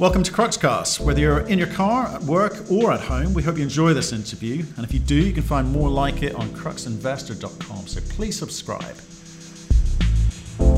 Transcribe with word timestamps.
Welcome 0.00 0.24
to 0.24 0.32
Cruxcast. 0.32 0.98
Whether 0.98 1.20
you're 1.20 1.46
in 1.46 1.56
your 1.56 1.68
car, 1.68 2.08
at 2.08 2.20
work, 2.22 2.68
or 2.68 2.90
at 2.90 2.98
home, 2.98 3.32
we 3.32 3.44
hope 3.44 3.58
you 3.58 3.62
enjoy 3.62 3.94
this 3.94 4.12
interview. 4.12 4.64
And 4.76 4.84
if 4.84 4.92
you 4.92 4.98
do, 4.98 5.14
you 5.14 5.32
can 5.32 5.44
find 5.44 5.70
more 5.70 5.88
like 5.88 6.24
it 6.24 6.34
on 6.34 6.48
cruxinvestor.com. 6.48 7.86
So 7.86 8.00
please 8.08 8.36
subscribe. 8.36 8.96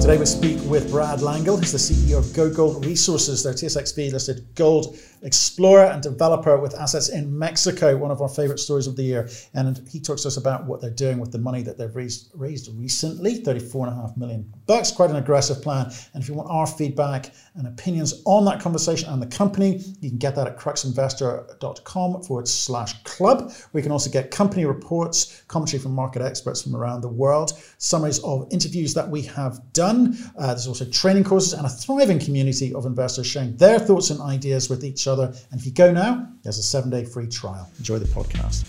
Today 0.03 0.19
we 0.19 0.27
speak 0.27 0.59
with 0.69 0.91
Brad 0.91 1.21
Langille, 1.21 1.59
who's 1.59 1.73
the 1.73 1.79
CEO 1.79 2.19
of 2.19 2.27
GoGold 2.27 2.85
Resources, 2.85 3.43
their 3.43 3.55
TSXV 3.55 4.13
listed 4.13 4.45
gold 4.55 4.99
explorer 5.27 5.87
and 5.87 6.03
developer 6.03 6.57
with 6.57 6.75
assets 6.75 7.09
in 7.09 7.37
Mexico, 7.37 7.97
one 7.97 8.13
of 8.13 8.23
our 8.23 8.29
favorite 8.29 8.61
stories 8.61 8.87
of 8.87 8.95
the 8.95 9.03
year. 9.03 9.29
And 9.55 9.87
he 9.89 10.01
talks 10.01 10.23
to 10.23 10.29
us 10.29 10.37
about 10.37 10.67
what 10.67 10.81
they're 10.81 10.91
doing 10.91 11.19
with 11.19 11.33
the 11.33 11.39
money 11.39 11.63
that 11.63 11.77
they've 11.77 11.95
raised, 11.95 12.31
raised 12.33 12.73
recently, 12.79 13.43
34.5 13.43 14.17
million 14.17 14.51
bucks, 14.67 14.93
quite 14.93 15.11
an 15.11 15.17
aggressive 15.17 15.61
plan. 15.61 15.87
And 16.15 16.23
if 16.23 16.29
you 16.29 16.35
want 16.35 16.49
our 16.49 16.67
feedback 16.67 17.35
and 17.57 17.67
opinions 17.67 18.23
on 18.25 18.45
that 18.45 18.61
conversation 18.61 19.09
and 19.09 19.21
the 19.21 19.27
company, 19.27 19.83
you 20.01 20.11
can 20.11 20.19
get 20.19 20.37
that 20.37 20.47
at 20.47 20.59
cruxinvestor.com 20.59 22.23
forward 22.23 22.47
slash 22.47 23.03
club. 23.03 23.53
We 23.73 23.83
can 23.83 23.91
also 23.91 24.11
get 24.11 24.31
company 24.31 24.65
reports, 24.65 25.43
commentary 25.49 25.83
from 25.83 25.93
market 25.93 26.23
experts 26.23 26.63
from 26.63 26.77
around 26.77 27.01
the 27.01 27.09
world, 27.09 27.61
summaries 27.79 28.21
of 28.21 28.47
interviews 28.53 28.95
that 28.95 29.09
we 29.09 29.23
have 29.23 29.61
done. 29.73 30.17
Uh, 30.39 30.49
there's 30.49 30.69
also 30.69 30.85
training 30.85 31.25
courses 31.25 31.53
and 31.53 31.67
a 31.67 31.69
thriving 31.69 32.21
community 32.21 32.73
of 32.75 32.87
investors 32.87 33.27
sharing 33.27 33.57
their 33.57 33.81
thoughts 33.81 34.11
and 34.11 34.21
ideas 34.21 34.71
with 34.71 34.85
each 34.85 35.09
other. 35.09 35.16
And 35.25 35.61
if 35.61 35.67
you 35.67 35.73
go 35.73 35.93
now, 35.93 36.29
there's 36.43 36.59
a 36.59 36.63
seven 36.63 36.91
day 36.91 37.05
free 37.05 37.27
trial. 37.27 37.71
Enjoy 37.79 37.99
the 37.99 38.07
podcast. 38.07 38.65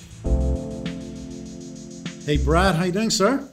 Hey, 2.26 2.38
Brad, 2.38 2.76
how 2.76 2.84
you 2.84 2.92
doing, 2.92 3.10
sir? 3.10 3.48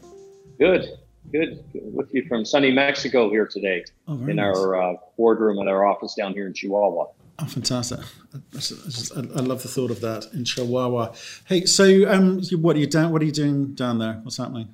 Good, 0.58 0.88
good. 1.30 1.64
With 1.74 2.12
you 2.12 2.24
from 2.28 2.44
sunny 2.44 2.72
Mexico 2.72 3.30
here 3.30 3.46
today 3.46 3.84
oh, 4.08 4.14
in 4.14 4.36
nice. 4.36 4.56
our 4.56 4.80
uh, 4.80 4.96
boardroom 5.16 5.60
at 5.60 5.68
our 5.68 5.86
office 5.86 6.14
down 6.14 6.32
here 6.32 6.46
in 6.46 6.54
Chihuahua. 6.54 7.06
Oh, 7.38 7.46
fantastic! 7.46 7.98
I, 8.32 8.38
just, 8.52 9.16
I, 9.16 9.20
love 9.20 9.62
the 9.62 9.68
thought 9.68 9.90
of 9.90 10.00
that 10.02 10.26
in 10.32 10.44
Chihuahua. 10.44 11.14
Hey, 11.46 11.66
so 11.66 12.08
um, 12.08 12.40
what 12.60 12.76
are 12.76 12.78
you 12.78 12.86
down? 12.86 13.10
What 13.10 13.22
are 13.22 13.24
you 13.24 13.32
doing 13.32 13.74
down 13.74 13.98
there? 13.98 14.20
What's 14.22 14.36
happening? 14.36 14.68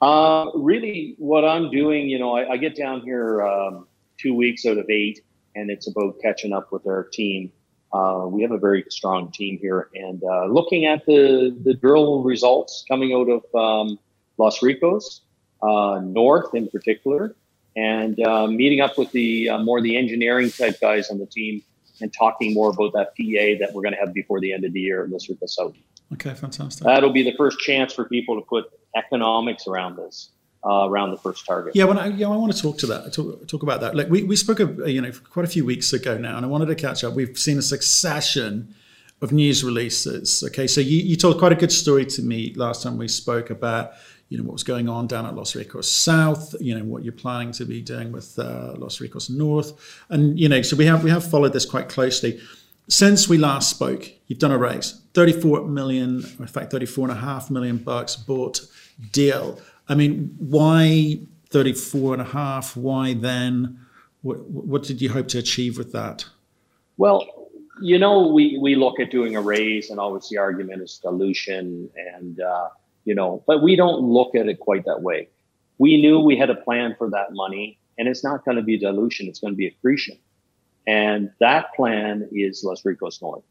Uh, 0.00 0.46
really, 0.54 1.16
what 1.18 1.44
I'm 1.44 1.70
doing, 1.70 2.08
you 2.08 2.18
know, 2.18 2.36
I, 2.36 2.52
I 2.52 2.56
get 2.58 2.76
down 2.76 3.00
here 3.00 3.42
um, 3.42 3.88
two 4.18 4.34
weeks 4.34 4.66
out 4.66 4.78
of 4.78 4.88
eight, 4.88 5.20
and 5.56 5.70
it's 5.70 5.88
about 5.88 6.20
catching 6.22 6.52
up 6.52 6.70
with 6.70 6.86
our 6.86 7.04
team. 7.04 7.50
Uh, 7.92 8.26
we 8.28 8.42
have 8.42 8.52
a 8.52 8.58
very 8.58 8.84
strong 8.90 9.32
team 9.32 9.58
here, 9.60 9.88
and 9.94 10.22
uh, 10.22 10.44
looking 10.46 10.86
at 10.86 11.04
the 11.06 11.56
the 11.64 11.74
drill 11.74 12.22
results 12.22 12.84
coming 12.88 13.14
out 13.14 13.28
of 13.28 13.42
um, 13.54 13.98
Los 14.38 14.62
Ricos 14.62 15.22
uh, 15.62 16.00
North 16.02 16.54
in 16.54 16.68
particular, 16.68 17.34
and 17.74 18.20
uh, 18.20 18.46
meeting 18.46 18.80
up 18.80 18.98
with 18.98 19.10
the 19.12 19.48
uh, 19.48 19.58
more 19.58 19.80
the 19.80 19.96
engineering 19.96 20.50
type 20.50 20.80
guys 20.80 21.10
on 21.10 21.18
the 21.18 21.26
team, 21.26 21.62
and 22.00 22.12
talking 22.12 22.52
more 22.52 22.70
about 22.70 22.92
that 22.92 23.14
PEA 23.14 23.58
that 23.60 23.72
we're 23.72 23.82
going 23.82 23.94
to 23.94 24.00
have 24.00 24.12
before 24.12 24.40
the 24.40 24.52
end 24.52 24.64
of 24.64 24.72
the 24.72 24.80
year 24.80 25.04
at 25.04 25.10
Los 25.10 25.28
Ricos 25.28 25.54
South. 25.54 25.74
Okay, 26.12 26.34
fantastic. 26.34 26.84
That'll 26.84 27.12
be 27.12 27.22
the 27.22 27.34
first 27.36 27.58
chance 27.60 27.92
for 27.92 28.04
people 28.04 28.36
to 28.36 28.46
put 28.46 28.66
economics 28.94 29.66
around 29.66 29.96
this. 29.96 30.30
Uh, 30.68 30.88
around 30.88 31.12
the 31.12 31.16
first 31.16 31.46
target. 31.46 31.76
Yeah, 31.76 31.84
when 31.84 31.96
I, 31.96 32.08
yeah, 32.08 32.26
I 32.26 32.36
want 32.36 32.52
to 32.52 32.60
talk 32.60 32.76
to 32.78 32.86
that. 32.88 33.12
Talk, 33.12 33.46
talk 33.46 33.62
about 33.62 33.80
that. 33.82 33.94
Like 33.94 34.08
we, 34.08 34.24
we 34.24 34.34
spoke 34.34 34.58
of, 34.58 34.88
you 34.88 35.00
know 35.00 35.12
quite 35.30 35.44
a 35.44 35.48
few 35.48 35.64
weeks 35.64 35.92
ago 35.92 36.18
now, 36.18 36.36
and 36.36 36.44
I 36.44 36.48
wanted 36.48 36.66
to 36.66 36.74
catch 36.74 37.04
up. 37.04 37.14
We've 37.14 37.38
seen 37.38 37.56
a 37.56 37.62
succession 37.62 38.74
of 39.22 39.30
news 39.30 39.62
releases. 39.62 40.42
Okay, 40.42 40.66
so 40.66 40.80
you, 40.80 40.98
you 40.98 41.14
told 41.14 41.38
quite 41.38 41.52
a 41.52 41.56
good 41.56 41.70
story 41.70 42.04
to 42.06 42.22
me 42.22 42.52
last 42.54 42.82
time 42.82 42.98
we 42.98 43.06
spoke 43.06 43.50
about 43.50 43.92
you 44.28 44.38
know 44.38 44.42
what 44.42 44.54
was 44.54 44.64
going 44.64 44.88
on 44.88 45.06
down 45.06 45.24
at 45.24 45.36
Los 45.36 45.54
Ricos 45.54 45.88
South, 45.88 46.56
you 46.60 46.76
know 46.76 46.84
what 46.84 47.04
you're 47.04 47.12
planning 47.12 47.52
to 47.52 47.64
be 47.64 47.80
doing 47.80 48.10
with 48.10 48.36
uh, 48.36 48.74
Los 48.76 49.00
Ricos 49.00 49.30
North, 49.30 49.72
and 50.08 50.36
you 50.36 50.48
know 50.48 50.62
so 50.62 50.74
we 50.76 50.86
have 50.86 51.04
we 51.04 51.10
have 51.10 51.24
followed 51.24 51.52
this 51.52 51.64
quite 51.64 51.88
closely. 51.88 52.40
Since 52.88 53.28
we 53.28 53.38
last 53.38 53.70
spoke, 53.70 54.10
you've 54.26 54.38
done 54.38 54.52
a 54.52 54.58
raise, 54.58 55.00
34 55.14 55.66
million, 55.66 56.24
in 56.38 56.46
fact 56.46 56.70
34 56.72 57.08
and 57.08 57.18
a 57.18 57.20
half 57.20 57.50
million 57.50 57.78
bucks 57.78 58.16
bought 58.16 58.60
deal. 59.12 59.60
I 59.88 59.94
mean, 59.94 60.34
why 60.38 61.20
34 61.50 62.14
and 62.14 62.22
a 62.22 62.26
half? 62.26 62.76
Why 62.76 63.14
then? 63.14 63.80
What, 64.22 64.40
what 64.48 64.82
did 64.82 65.00
you 65.00 65.10
hope 65.10 65.28
to 65.28 65.38
achieve 65.38 65.78
with 65.78 65.92
that? 65.92 66.24
Well, 66.96 67.48
you 67.80 67.98
know, 67.98 68.26
we, 68.26 68.58
we 68.60 68.74
look 68.74 68.98
at 69.00 69.10
doing 69.10 69.36
a 69.36 69.40
raise 69.40 69.90
and 69.90 70.00
always 70.00 70.28
the 70.28 70.38
argument 70.38 70.82
is 70.82 70.98
dilution 70.98 71.90
and, 72.14 72.40
uh, 72.40 72.68
you 73.04 73.14
know, 73.14 73.44
but 73.46 73.62
we 73.62 73.76
don't 73.76 74.00
look 74.00 74.34
at 74.34 74.48
it 74.48 74.58
quite 74.60 74.84
that 74.86 75.02
way. 75.02 75.28
We 75.78 76.00
knew 76.00 76.18
we 76.18 76.36
had 76.36 76.50
a 76.50 76.54
plan 76.54 76.94
for 76.96 77.10
that 77.10 77.32
money 77.32 77.78
and 77.98 78.08
it's 78.08 78.24
not 78.24 78.44
going 78.44 78.56
to 78.56 78.62
be 78.62 78.78
dilution. 78.78 79.28
It's 79.28 79.38
going 79.38 79.52
to 79.52 79.56
be 79.56 79.66
accretion. 79.66 80.18
And 80.86 81.30
that 81.40 81.74
plan 81.74 82.28
is 82.32 82.62
Los 82.64 82.84
Ricos 82.84 83.20
North. 83.20 83.42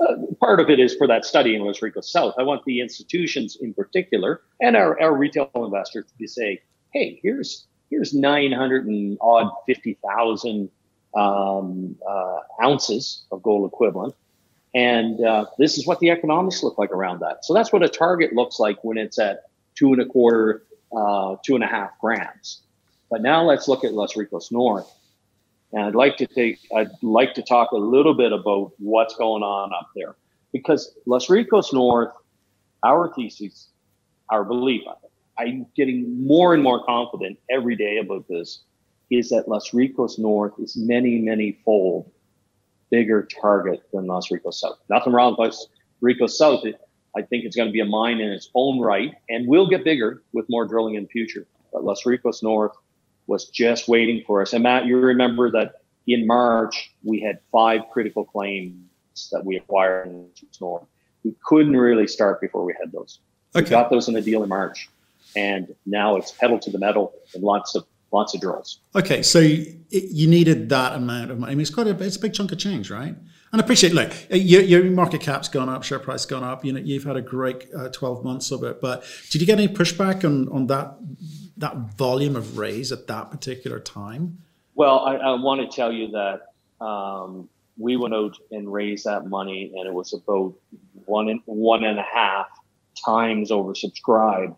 Uh, 0.00 0.14
part 0.40 0.60
of 0.60 0.68
it 0.68 0.78
is 0.78 0.94
for 0.94 1.06
that 1.06 1.24
study 1.24 1.54
in 1.54 1.62
Los 1.62 1.80
Ricos 1.80 2.10
South. 2.10 2.34
I 2.38 2.42
want 2.42 2.64
the 2.64 2.80
institutions 2.80 3.56
in 3.60 3.72
particular 3.72 4.42
and 4.60 4.76
our, 4.76 5.00
our 5.00 5.16
retail 5.16 5.50
investors 5.54 6.06
to 6.06 6.18
be 6.18 6.26
say, 6.26 6.60
hey, 6.92 7.18
here's 7.22 7.66
here's 7.90 8.12
900 8.12 8.86
and 8.86 9.16
odd 9.20 9.50
50,000 9.66 10.68
um, 11.16 11.96
uh, 12.06 12.38
ounces 12.62 13.24
of 13.32 13.42
gold 13.42 13.70
equivalent. 13.72 14.14
And 14.74 15.24
uh, 15.24 15.46
this 15.58 15.78
is 15.78 15.86
what 15.86 16.00
the 16.00 16.10
economics 16.10 16.62
look 16.62 16.76
like 16.76 16.90
around 16.90 17.20
that. 17.20 17.44
So 17.44 17.54
that's 17.54 17.72
what 17.72 17.82
a 17.82 17.88
target 17.88 18.34
looks 18.34 18.58
like 18.58 18.82
when 18.82 18.98
it's 18.98 19.18
at 19.18 19.44
two 19.74 19.92
and 19.92 20.02
a 20.02 20.06
quarter, 20.06 20.64
uh, 20.94 21.36
two 21.44 21.54
and 21.54 21.64
a 21.64 21.66
half 21.66 21.98
grams. 22.00 22.62
But 23.10 23.22
now 23.22 23.42
let's 23.42 23.68
look 23.68 23.84
at 23.84 23.94
Los 23.94 24.16
Ricos 24.16 24.52
North. 24.52 24.92
And 25.72 25.84
I'd 25.84 25.94
like 25.94 26.16
to 26.18 26.26
take, 26.26 26.58
I'd 26.74 26.90
like 27.02 27.34
to 27.34 27.42
talk 27.42 27.72
a 27.72 27.76
little 27.76 28.14
bit 28.14 28.32
about 28.32 28.72
what's 28.78 29.16
going 29.16 29.42
on 29.42 29.72
up 29.72 29.90
there 29.94 30.16
because 30.52 30.96
Los 31.06 31.28
Ricos 31.28 31.72
North, 31.72 32.12
our 32.82 33.12
thesis, 33.14 33.68
our 34.30 34.44
belief, 34.44 34.82
I'm 35.38 35.66
getting 35.76 36.26
more 36.26 36.54
and 36.54 36.62
more 36.62 36.84
confident 36.84 37.38
every 37.50 37.76
day 37.76 37.98
about 37.98 38.26
this, 38.28 38.62
is 39.10 39.28
that 39.30 39.48
Los 39.48 39.74
Ricos 39.74 40.18
North 40.18 40.54
is 40.58 40.76
many, 40.76 41.18
many 41.18 41.58
fold 41.64 42.10
bigger 42.90 43.28
target 43.40 43.82
than 43.92 44.06
Los 44.06 44.30
Ricos 44.30 44.60
South. 44.60 44.78
Nothing 44.88 45.12
wrong 45.12 45.32
with 45.32 45.50
Los 45.50 45.68
Ricos 46.00 46.38
South. 46.38 46.64
It, 46.64 46.80
I 47.16 47.22
think 47.22 47.44
it's 47.44 47.56
going 47.56 47.68
to 47.68 47.72
be 47.72 47.80
a 47.80 47.86
mine 47.86 48.20
in 48.20 48.30
its 48.30 48.50
own 48.54 48.80
right 48.80 49.14
and 49.28 49.46
will 49.48 49.68
get 49.68 49.84
bigger 49.84 50.22
with 50.32 50.46
more 50.48 50.66
drilling 50.66 50.94
in 50.94 51.04
the 51.04 51.08
future. 51.08 51.46
But 51.72 51.84
Los 51.84 52.06
Ricos 52.06 52.42
North 52.42 52.72
was 53.26 53.46
just 53.46 53.88
waiting 53.88 54.22
for 54.26 54.42
us. 54.42 54.52
And 54.52 54.62
Matt, 54.62 54.86
you 54.86 54.98
remember 54.98 55.50
that 55.52 55.80
in 56.06 56.26
March, 56.26 56.90
we 57.02 57.20
had 57.20 57.40
five 57.50 57.82
critical 57.92 58.24
claims 58.24 58.76
that 59.32 59.44
we 59.44 59.56
acquired 59.56 60.08
in 60.08 60.28
North. 60.60 60.84
We 61.24 61.34
couldn't 61.44 61.76
really 61.76 62.06
start 62.06 62.40
before 62.40 62.64
we 62.64 62.74
had 62.80 62.92
those. 62.92 63.18
Okay. 63.54 63.64
We 63.64 63.70
got 63.70 63.90
those 63.90 64.08
in 64.08 64.14
the 64.14 64.22
deal 64.22 64.42
in 64.42 64.48
March. 64.48 64.88
And 65.34 65.74
now 65.84 66.16
it's 66.16 66.30
pedal 66.30 66.58
to 66.60 66.70
the 66.70 66.78
metal 66.78 67.12
and 67.34 67.42
lots 67.42 67.74
of 67.74 67.84
lots 68.12 68.34
of 68.34 68.40
drills. 68.40 68.78
Okay, 68.94 69.22
so 69.22 69.40
you 69.40 70.28
needed 70.28 70.68
that 70.68 70.94
amount 70.94 71.30
of 71.30 71.38
money. 71.38 71.52
I 71.52 71.54
mean, 71.54 71.62
it's 71.62 71.70
quite 71.70 71.86
a 71.86 72.04
it's 72.04 72.16
a 72.16 72.20
big 72.20 72.32
chunk 72.32 72.52
of 72.52 72.58
change, 72.58 72.90
right? 72.90 73.14
And 73.56 73.64
appreciate, 73.64 73.94
look, 73.94 74.12
your, 74.28 74.60
your 74.60 74.84
market 74.84 75.22
cap's 75.22 75.48
gone 75.48 75.70
up, 75.70 75.82
share 75.82 75.98
price 75.98 76.26
gone 76.26 76.44
up. 76.44 76.62
You 76.62 76.74
know, 76.74 76.78
you've 76.78 77.04
had 77.04 77.16
a 77.16 77.22
great 77.22 77.66
uh, 77.74 77.88
twelve 77.88 78.22
months 78.22 78.50
of 78.50 78.62
it. 78.64 78.82
But 78.82 79.02
did 79.30 79.40
you 79.40 79.46
get 79.46 79.58
any 79.58 79.66
pushback 79.66 80.26
on 80.26 80.46
on 80.50 80.66
that 80.66 80.98
that 81.56 81.74
volume 81.96 82.36
of 82.36 82.58
raise 82.58 82.92
at 82.92 83.06
that 83.06 83.30
particular 83.30 83.80
time? 83.80 84.42
Well, 84.74 84.98
I, 84.98 85.14
I 85.14 85.30
want 85.40 85.62
to 85.62 85.74
tell 85.74 85.90
you 85.90 86.08
that 86.08 86.84
um, 86.84 87.48
we 87.78 87.96
went 87.96 88.12
out 88.12 88.36
and 88.50 88.70
raised 88.70 89.06
that 89.06 89.26
money, 89.26 89.72
and 89.74 89.88
it 89.88 89.94
was 89.94 90.12
about 90.12 90.52
one 91.06 91.30
and 91.30 91.40
one 91.46 91.82
and 91.82 91.98
a 91.98 92.04
half 92.14 92.48
times 93.06 93.50
oversubscribed 93.50 94.54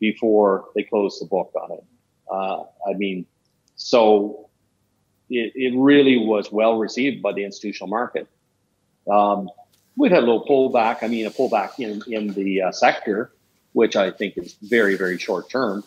before 0.00 0.66
they 0.74 0.82
closed 0.82 1.18
the 1.22 1.26
book 1.26 1.50
on 1.58 1.78
it. 1.78 1.84
Uh, 2.30 2.64
I 2.90 2.92
mean, 2.94 3.24
so 3.76 4.50
it, 5.30 5.50
it 5.54 5.72
really 5.78 6.18
was 6.18 6.52
well 6.52 6.76
received 6.76 7.22
by 7.22 7.32
the 7.32 7.42
institutional 7.42 7.88
market. 7.88 8.28
Um, 9.10 9.50
we've 9.96 10.10
had 10.10 10.22
a 10.22 10.26
little 10.26 10.44
pullback. 10.44 11.02
I 11.02 11.08
mean, 11.08 11.26
a 11.26 11.30
pullback 11.30 11.78
in 11.78 12.02
in 12.12 12.28
the 12.34 12.62
uh, 12.62 12.72
sector, 12.72 13.32
which 13.72 13.96
I 13.96 14.10
think 14.10 14.36
is 14.36 14.54
very 14.62 14.96
very 14.96 15.18
short 15.18 15.50
term. 15.50 15.84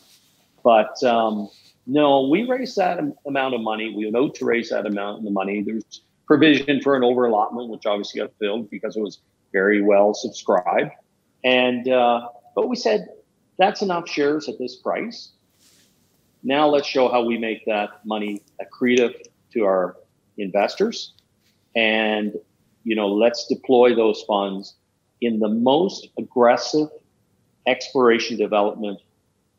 But 0.64 1.02
um, 1.04 1.50
no, 1.86 2.28
we 2.28 2.44
raised 2.44 2.76
that 2.76 3.00
amount 3.26 3.56
of 3.56 3.62
money. 3.62 3.94
We 3.96 4.10
note 4.12 4.36
to 4.36 4.46
raise 4.46 4.70
that 4.70 4.86
amount 4.86 5.26
of 5.26 5.32
money. 5.32 5.64
There's 5.64 6.02
provision 6.26 6.82
for 6.82 6.96
an 6.96 7.04
over 7.04 7.26
allotment, 7.26 7.70
which 7.70 7.86
obviously 7.86 8.20
got 8.20 8.32
filled 8.40 8.70
because 8.70 8.98
it 8.98 9.02
was 9.02 9.20
very 9.54 9.82
well 9.82 10.14
subscribed. 10.14 10.92
And 11.44 11.88
uh, 11.88 12.28
but 12.56 12.68
we 12.68 12.76
said 12.76 13.08
that's 13.58 13.82
enough 13.82 14.08
shares 14.10 14.50
at 14.50 14.60
this 14.60 14.76
price. 14.76 15.32
Now 16.44 16.68
let's 16.68 16.88
show 16.88 17.10
how 17.10 17.24
we 17.24 17.38
make 17.38 17.66
that 17.66 18.06
money 18.06 18.42
accretive 18.62 19.16
to 19.54 19.64
our 19.64 19.96
investors, 20.38 21.14
and 21.76 22.34
you 22.88 22.96
know 22.96 23.10
let's 23.10 23.46
deploy 23.48 23.94
those 23.94 24.24
funds 24.24 24.76
in 25.20 25.40
the 25.40 25.50
most 25.50 26.08
aggressive 26.18 26.88
exploration 27.66 28.38
development 28.38 29.02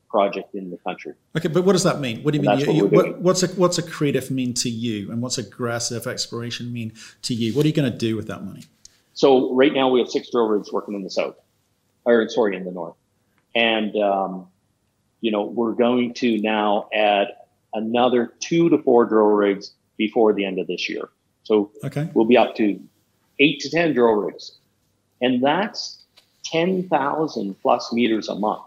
project 0.08 0.54
in 0.54 0.70
the 0.70 0.78
country. 0.78 1.12
Okay, 1.36 1.48
but 1.48 1.62
what 1.64 1.72
does 1.72 1.82
that 1.82 2.00
mean? 2.00 2.22
What 2.22 2.32
do 2.32 2.40
you 2.40 2.48
and 2.48 2.66
mean? 2.66 2.76
You, 2.76 2.86
what 2.86 3.06
what, 3.06 3.18
what's 3.20 3.42
a 3.42 3.48
what's 3.48 3.78
accretive 3.78 4.30
mean 4.30 4.54
to 4.54 4.70
you, 4.70 5.12
and 5.12 5.20
what's 5.20 5.36
aggressive 5.36 6.06
exploration 6.06 6.72
mean 6.72 6.94
to 7.22 7.34
you? 7.34 7.52
What 7.52 7.66
are 7.66 7.68
you 7.68 7.74
going 7.74 7.92
to 7.92 7.98
do 7.98 8.16
with 8.16 8.28
that 8.28 8.44
money? 8.44 8.64
So 9.12 9.54
right 9.54 9.74
now 9.74 9.90
we 9.90 10.00
have 10.00 10.08
six 10.08 10.30
drill 10.30 10.48
rigs 10.48 10.72
working 10.72 10.94
in 10.94 11.02
the 11.02 11.10
south, 11.10 11.36
or 12.06 12.26
sorry, 12.30 12.56
in 12.56 12.64
the 12.64 12.72
north, 12.72 12.96
and 13.54 13.94
um, 13.96 14.46
you 15.20 15.30
know 15.30 15.44
we're 15.44 15.74
going 15.74 16.14
to 16.14 16.40
now 16.40 16.88
add 16.94 17.28
another 17.74 18.32
two 18.40 18.70
to 18.70 18.78
four 18.78 19.04
drill 19.04 19.26
rigs 19.26 19.72
before 19.98 20.32
the 20.32 20.46
end 20.46 20.58
of 20.58 20.66
this 20.66 20.88
year. 20.88 21.10
So 21.42 21.72
okay. 21.84 22.08
we'll 22.14 22.24
be 22.24 22.38
up 22.38 22.54
to 22.56 22.80
eight 23.40 23.60
to 23.60 23.70
ten 23.70 23.92
drill 23.94 24.14
rigs, 24.14 24.58
and 25.20 25.42
that's 25.42 26.04
ten 26.44 26.88
thousand 26.88 27.54
plus 27.60 27.92
meters 27.92 28.28
a 28.28 28.34
month. 28.34 28.62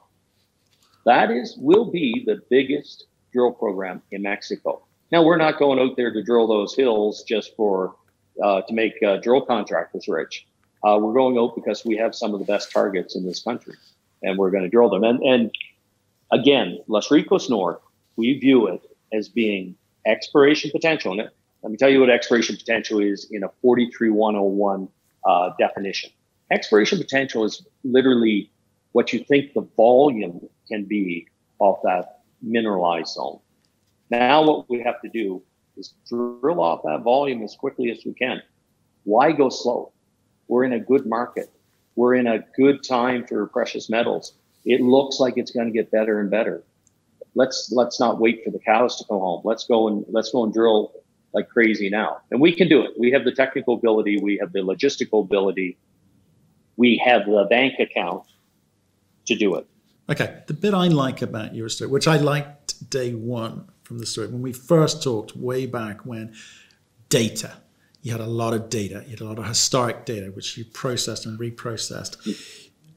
That 1.05 1.31
is 1.31 1.55
will 1.57 1.85
be 1.91 2.23
the 2.25 2.41
biggest 2.49 3.05
drill 3.33 3.51
program 3.51 4.01
in 4.11 4.21
Mexico. 4.21 4.81
Now 5.11 5.23
we're 5.23 5.37
not 5.37 5.57
going 5.57 5.79
out 5.79 5.97
there 5.97 6.13
to 6.13 6.23
drill 6.23 6.47
those 6.47 6.75
hills 6.75 7.23
just 7.23 7.55
for 7.55 7.95
uh, 8.41 8.61
to 8.61 8.73
make 8.73 8.93
uh, 9.03 9.17
drill 9.17 9.41
contractors 9.41 10.07
rich. 10.07 10.45
Uh, 10.83 10.97
we're 10.99 11.13
going 11.13 11.37
out 11.37 11.55
because 11.55 11.85
we 11.85 11.97
have 11.97 12.15
some 12.15 12.33
of 12.33 12.39
the 12.39 12.45
best 12.45 12.71
targets 12.71 13.15
in 13.15 13.25
this 13.25 13.41
country, 13.41 13.75
and 14.23 14.37
we're 14.37 14.51
going 14.51 14.63
to 14.63 14.69
drill 14.69 14.89
them. 14.89 15.03
And, 15.03 15.21
and 15.21 15.51
again, 16.31 16.79
Los 16.87 17.11
Ricos 17.11 17.49
North, 17.49 17.79
we 18.15 18.39
view 18.39 18.67
it 18.67 18.81
as 19.13 19.29
being 19.29 19.75
exploration 20.05 20.71
potential. 20.71 21.19
And 21.19 21.29
let 21.63 21.71
me 21.71 21.77
tell 21.77 21.89
you 21.89 21.99
what 21.99 22.09
exploration 22.09 22.55
potential 22.55 22.99
is 22.99 23.27
in 23.31 23.43
a 23.43 23.49
43101 23.61 24.87
uh, 25.25 25.51
definition. 25.59 26.09
Exploration 26.49 26.97
potential 26.97 27.45
is 27.45 27.65
literally 27.83 28.51
what 28.93 29.13
you 29.13 29.23
think 29.23 29.53
the 29.53 29.61
volume 29.77 30.47
can 30.67 30.85
be 30.85 31.27
of 31.59 31.77
that 31.83 32.21
mineralized 32.41 33.13
zone. 33.13 33.39
Now, 34.09 34.43
what 34.43 34.69
we 34.69 34.81
have 34.81 34.99
to 35.01 35.09
do 35.09 35.41
is 35.77 35.93
drill 36.09 36.59
off 36.59 36.81
that 36.83 37.01
volume 37.03 37.43
as 37.43 37.55
quickly 37.55 37.91
as 37.91 37.99
we 38.05 38.13
can. 38.13 38.41
Why 39.03 39.31
go 39.31 39.49
slow? 39.49 39.93
We're 40.47 40.65
in 40.65 40.73
a 40.73 40.79
good 40.79 41.05
market. 41.05 41.49
We're 41.95 42.15
in 42.15 42.27
a 42.27 42.39
good 42.57 42.83
time 42.83 43.25
for 43.25 43.47
precious 43.47 43.89
metals. 43.89 44.33
It 44.65 44.81
looks 44.81 45.19
like 45.19 45.35
it's 45.37 45.51
going 45.51 45.67
to 45.67 45.71
get 45.71 45.91
better 45.91 46.19
and 46.19 46.29
better. 46.29 46.63
Let's 47.33 47.71
let's 47.71 47.99
not 47.99 48.19
wait 48.19 48.43
for 48.43 48.51
the 48.51 48.59
cows 48.59 48.97
to 48.97 49.05
come 49.05 49.19
home. 49.19 49.41
Let's 49.45 49.65
go 49.65 49.87
and 49.87 50.05
let's 50.09 50.31
go 50.31 50.43
and 50.43 50.53
drill 50.53 50.91
like 51.33 51.49
crazy 51.49 51.89
now. 51.89 52.21
And 52.31 52.41
we 52.41 52.53
can 52.53 52.67
do 52.67 52.81
it. 52.81 52.91
We 52.97 53.11
have 53.11 53.23
the 53.23 53.31
technical 53.31 53.75
ability. 53.75 54.19
We 54.21 54.37
have 54.37 54.51
the 54.51 54.59
logistical 54.59 55.23
ability. 55.23 55.77
We 56.77 57.01
have 57.05 57.25
the 57.25 57.45
bank 57.49 57.79
account 57.79 58.23
to 59.25 59.35
do 59.35 59.55
it. 59.55 59.67
Okay. 60.09 60.41
The 60.47 60.53
bit 60.53 60.73
I 60.73 60.87
like 60.87 61.21
about 61.21 61.55
your 61.55 61.69
story, 61.69 61.89
which 61.89 62.07
I 62.07 62.17
liked 62.17 62.89
day 62.89 63.13
one 63.13 63.69
from 63.83 63.99
the 63.99 64.05
story, 64.05 64.27
when 64.27 64.41
we 64.41 64.53
first 64.53 65.03
talked 65.03 65.35
way 65.35 65.65
back 65.65 66.05
when 66.05 66.33
data, 67.09 67.53
you 68.01 68.11
had 68.11 68.21
a 68.21 68.27
lot 68.27 68.53
of 68.53 68.69
data, 68.69 69.03
you 69.05 69.11
had 69.11 69.21
a 69.21 69.25
lot 69.25 69.37
of 69.37 69.45
historic 69.45 70.05
data, 70.05 70.31
which 70.31 70.57
you 70.57 70.65
processed 70.65 71.25
and 71.25 71.39
reprocessed. 71.39 72.17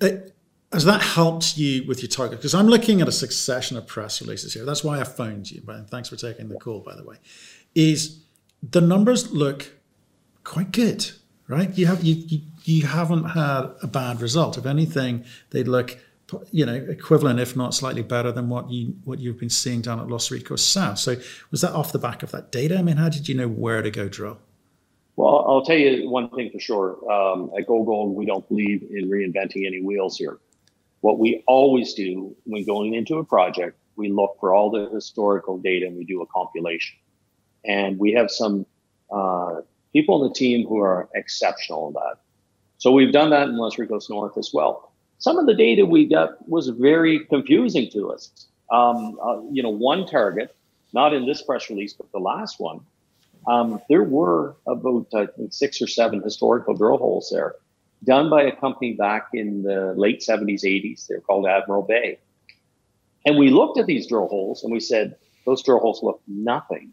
It, 0.01 0.35
has 0.73 0.85
that 0.87 1.03
helped 1.03 1.57
you 1.57 1.87
with 1.87 2.03
your 2.03 2.09
target? 2.09 2.39
Because 2.39 2.55
I'm 2.55 2.67
looking 2.67 3.01
at 3.01 3.07
a 3.07 3.13
succession 3.13 3.77
of 3.77 3.87
press 3.87 4.21
releases 4.21 4.55
here. 4.55 4.65
That's 4.65 4.83
why 4.83 4.99
I 4.99 5.05
phoned 5.05 5.51
you. 5.51 5.63
And 5.69 5.89
thanks 5.89 6.09
for 6.09 6.17
taking 6.17 6.49
the 6.49 6.57
call, 6.57 6.81
by 6.81 6.97
the 6.97 7.05
way. 7.05 7.17
Is 7.77 8.24
the 8.71 8.81
numbers 8.81 9.33
look 9.33 9.73
quite 10.43 10.73
good, 10.73 11.11
right? 11.49 11.77
You 11.77 11.87
have 11.87 12.03
you, 12.03 12.15
you 12.15 12.41
you 12.65 12.87
haven't 12.87 13.25
had 13.25 13.75
a 13.83 13.87
bad 13.87 14.21
result. 14.21 14.57
If 14.57 14.67
anything, 14.67 15.25
they 15.51 15.65
look 15.65 15.99
you 16.51 16.65
know 16.65 16.75
equivalent, 16.75 17.41
if 17.41 17.55
not 17.57 17.75
slightly 17.75 18.03
better 18.03 18.33
than 18.33 18.49
what 18.49 18.71
you 18.71 18.97
what 19.05 19.19
you've 19.19 19.39
been 19.39 19.51
seeing 19.51 19.81
down 19.81 20.01
at 20.01 20.09
Los 20.09 20.31
Ricos 20.31 20.65
South. 20.65 20.99
So 20.99 21.17
was 21.51 21.61
that 21.61 21.73
off 21.73 21.93
the 21.93 21.99
back 21.99 22.23
of 22.23 22.31
that 22.33 22.51
data? 22.51 22.79
I 22.79 22.83
mean, 22.83 22.97
how 22.97 23.09
did 23.09 23.29
you 23.29 23.35
know 23.35 23.49
where 23.49 23.83
to 23.83 23.91
go 23.91 24.09
drill? 24.09 24.39
Well, 25.17 25.45
I'll 25.47 25.63
tell 25.65 25.77
you 25.77 26.11
one 26.11 26.29
thing 26.31 26.51
for 26.51 26.59
sure. 26.59 27.13
Um, 27.13 27.51
at 27.57 27.69
GoGold, 27.69 28.15
we 28.15 28.27
don't 28.27 28.47
believe 28.49 28.83
in 28.91 29.09
reinventing 29.09 29.65
any 29.65 29.81
wheels 29.81 30.19
here. 30.19 30.39
What 31.03 31.21
we 31.21 31.45
always 31.47 31.95
do 31.95 32.35
when 32.45 32.65
going 32.65 32.95
into 32.95 33.19
a 33.19 33.25
project, 33.25 33.79
we 33.95 34.11
look 34.11 34.39
for 34.41 34.53
all 34.55 34.71
the 34.71 34.89
historical 34.93 35.59
data 35.59 35.87
and 35.87 35.97
we 35.97 36.05
do 36.05 36.23
a 36.23 36.27
compilation. 36.27 36.97
And 37.65 37.99
we 37.99 38.13
have 38.13 38.31
some 38.31 38.67
uh, 39.11 39.61
people 39.93 40.23
on 40.23 40.29
the 40.29 40.35
team 40.35 40.67
who 40.67 40.79
are 40.81 41.09
exceptional 41.15 41.89
in 41.89 41.95
that. 41.95 42.17
So 42.79 42.93
we've 42.93 43.13
done 43.13 43.31
that 43.31 43.49
in 43.49 43.57
Los 43.57 43.79
Ricos 43.79 44.11
North 44.11 44.37
as 44.37 44.51
well. 44.53 44.93
Some 45.19 45.39
of 45.39 45.47
the 45.47 45.55
data 45.55 45.87
we 45.87 46.07
got 46.07 46.47
was 46.49 46.69
very 46.69 47.25
confusing 47.27 47.91
to 47.93 48.13
us. 48.13 48.47
Um, 48.71 49.19
uh, 49.23 49.41
you 49.51 49.63
know, 49.63 49.71
one 49.71 50.07
target, 50.07 50.55
not 50.93 51.15
in 51.15 51.27
this 51.27 51.43
press 51.43 51.71
release, 51.71 51.93
but 51.93 52.11
the 52.13 52.19
last 52.19 52.61
one, 52.61 52.81
um, 53.47 53.81
there 53.89 54.03
were 54.03 54.57
about 54.67 55.07
uh, 55.15 55.27
six 55.51 55.81
or 55.81 55.87
seven 55.87 56.23
historical 56.23 56.75
drill 56.75 56.99
holes 56.99 57.31
there 57.33 57.55
done 58.05 58.29
by 58.29 58.43
a 58.43 58.55
company 58.55 58.93
back 58.93 59.29
in 59.33 59.63
the 59.63 59.95
late 59.97 60.21
70s, 60.21 60.63
80s. 60.63 61.07
They're 61.07 61.21
called 61.21 61.47
Admiral 61.47 61.83
Bay. 61.83 62.19
And 63.27 63.39
we 63.39 63.51
looked 63.51 63.79
at 63.79 63.87
these 63.87 64.07
drill 64.07 64.29
holes 64.29 64.63
and 64.63 64.73
we 64.73 64.81
said, 64.81 65.17
those 65.47 65.63
drill 65.63 65.79
holes 65.79 66.03
look 66.03 66.21
nothing 66.27 66.93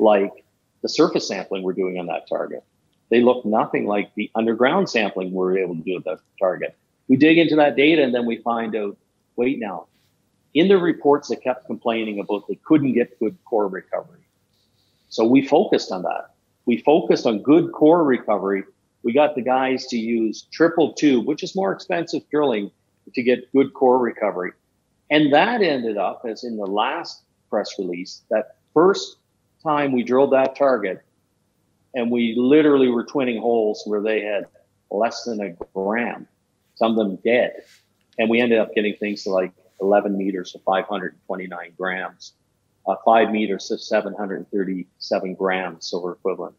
like 0.00 0.44
the 0.82 0.88
surface 0.88 1.28
sampling 1.28 1.62
we're 1.62 1.72
doing 1.72 1.98
on 1.98 2.06
that 2.06 2.28
target. 2.28 2.64
They 3.10 3.20
look 3.20 3.44
nothing 3.44 3.86
like 3.86 4.14
the 4.14 4.30
underground 4.34 4.88
sampling 4.88 5.32
we're 5.32 5.58
able 5.58 5.74
to 5.74 5.82
do 5.82 5.96
at 5.96 6.04
that 6.04 6.20
target. 6.38 6.76
We 7.08 7.16
dig 7.16 7.38
into 7.38 7.56
that 7.56 7.76
data 7.76 8.02
and 8.02 8.14
then 8.14 8.24
we 8.24 8.36
find 8.36 8.74
out, 8.76 8.96
wait 9.36 9.58
now, 9.58 9.86
in 10.54 10.68
the 10.68 10.78
reports 10.78 11.28
they 11.28 11.36
kept 11.36 11.66
complaining 11.66 12.20
about 12.20 12.46
they 12.48 12.58
couldn't 12.64 12.92
get 12.92 13.18
good 13.18 13.36
core 13.44 13.68
recovery. 13.68 14.20
So 15.08 15.24
we 15.24 15.46
focused 15.46 15.90
on 15.90 16.02
that. 16.02 16.30
We 16.66 16.78
focused 16.78 17.26
on 17.26 17.42
good 17.42 17.72
core 17.72 18.04
recovery. 18.04 18.62
We 19.02 19.12
got 19.12 19.34
the 19.34 19.42
guys 19.42 19.86
to 19.88 19.98
use 19.98 20.46
triple 20.52 20.92
tube, 20.92 21.26
which 21.26 21.42
is 21.42 21.56
more 21.56 21.72
expensive 21.72 22.22
drilling 22.30 22.70
to 23.14 23.22
get 23.22 23.50
good 23.52 23.74
core 23.74 23.98
recovery. 23.98 24.52
And 25.10 25.32
that 25.32 25.62
ended 25.62 25.96
up, 25.96 26.22
as 26.28 26.44
in 26.44 26.56
the 26.56 26.66
last 26.66 27.22
press 27.48 27.76
release, 27.78 28.22
that 28.30 28.56
first 28.72 29.16
time 29.62 29.92
we 29.92 30.02
drilled 30.02 30.32
that 30.32 30.56
target, 30.56 31.02
and 31.94 32.10
we 32.10 32.34
literally 32.36 32.88
were 32.88 33.04
twinning 33.04 33.40
holes 33.40 33.82
where 33.86 34.00
they 34.00 34.22
had 34.22 34.46
less 34.90 35.24
than 35.24 35.40
a 35.40 35.50
gram, 35.74 36.26
some 36.74 36.92
of 36.92 36.96
them 36.96 37.16
dead. 37.24 37.62
And 38.18 38.28
we 38.28 38.40
ended 38.40 38.58
up 38.58 38.74
getting 38.74 38.96
things 38.96 39.24
to 39.24 39.30
like 39.30 39.52
11 39.80 40.16
meters 40.16 40.54
of 40.54 40.62
529 40.62 41.72
grams 41.76 42.34
uh, 42.86 42.96
five 43.04 43.30
meters 43.30 43.68
to 43.68 43.78
737 43.78 45.34
grams 45.34 45.88
silver 45.88 46.12
equivalent. 46.12 46.54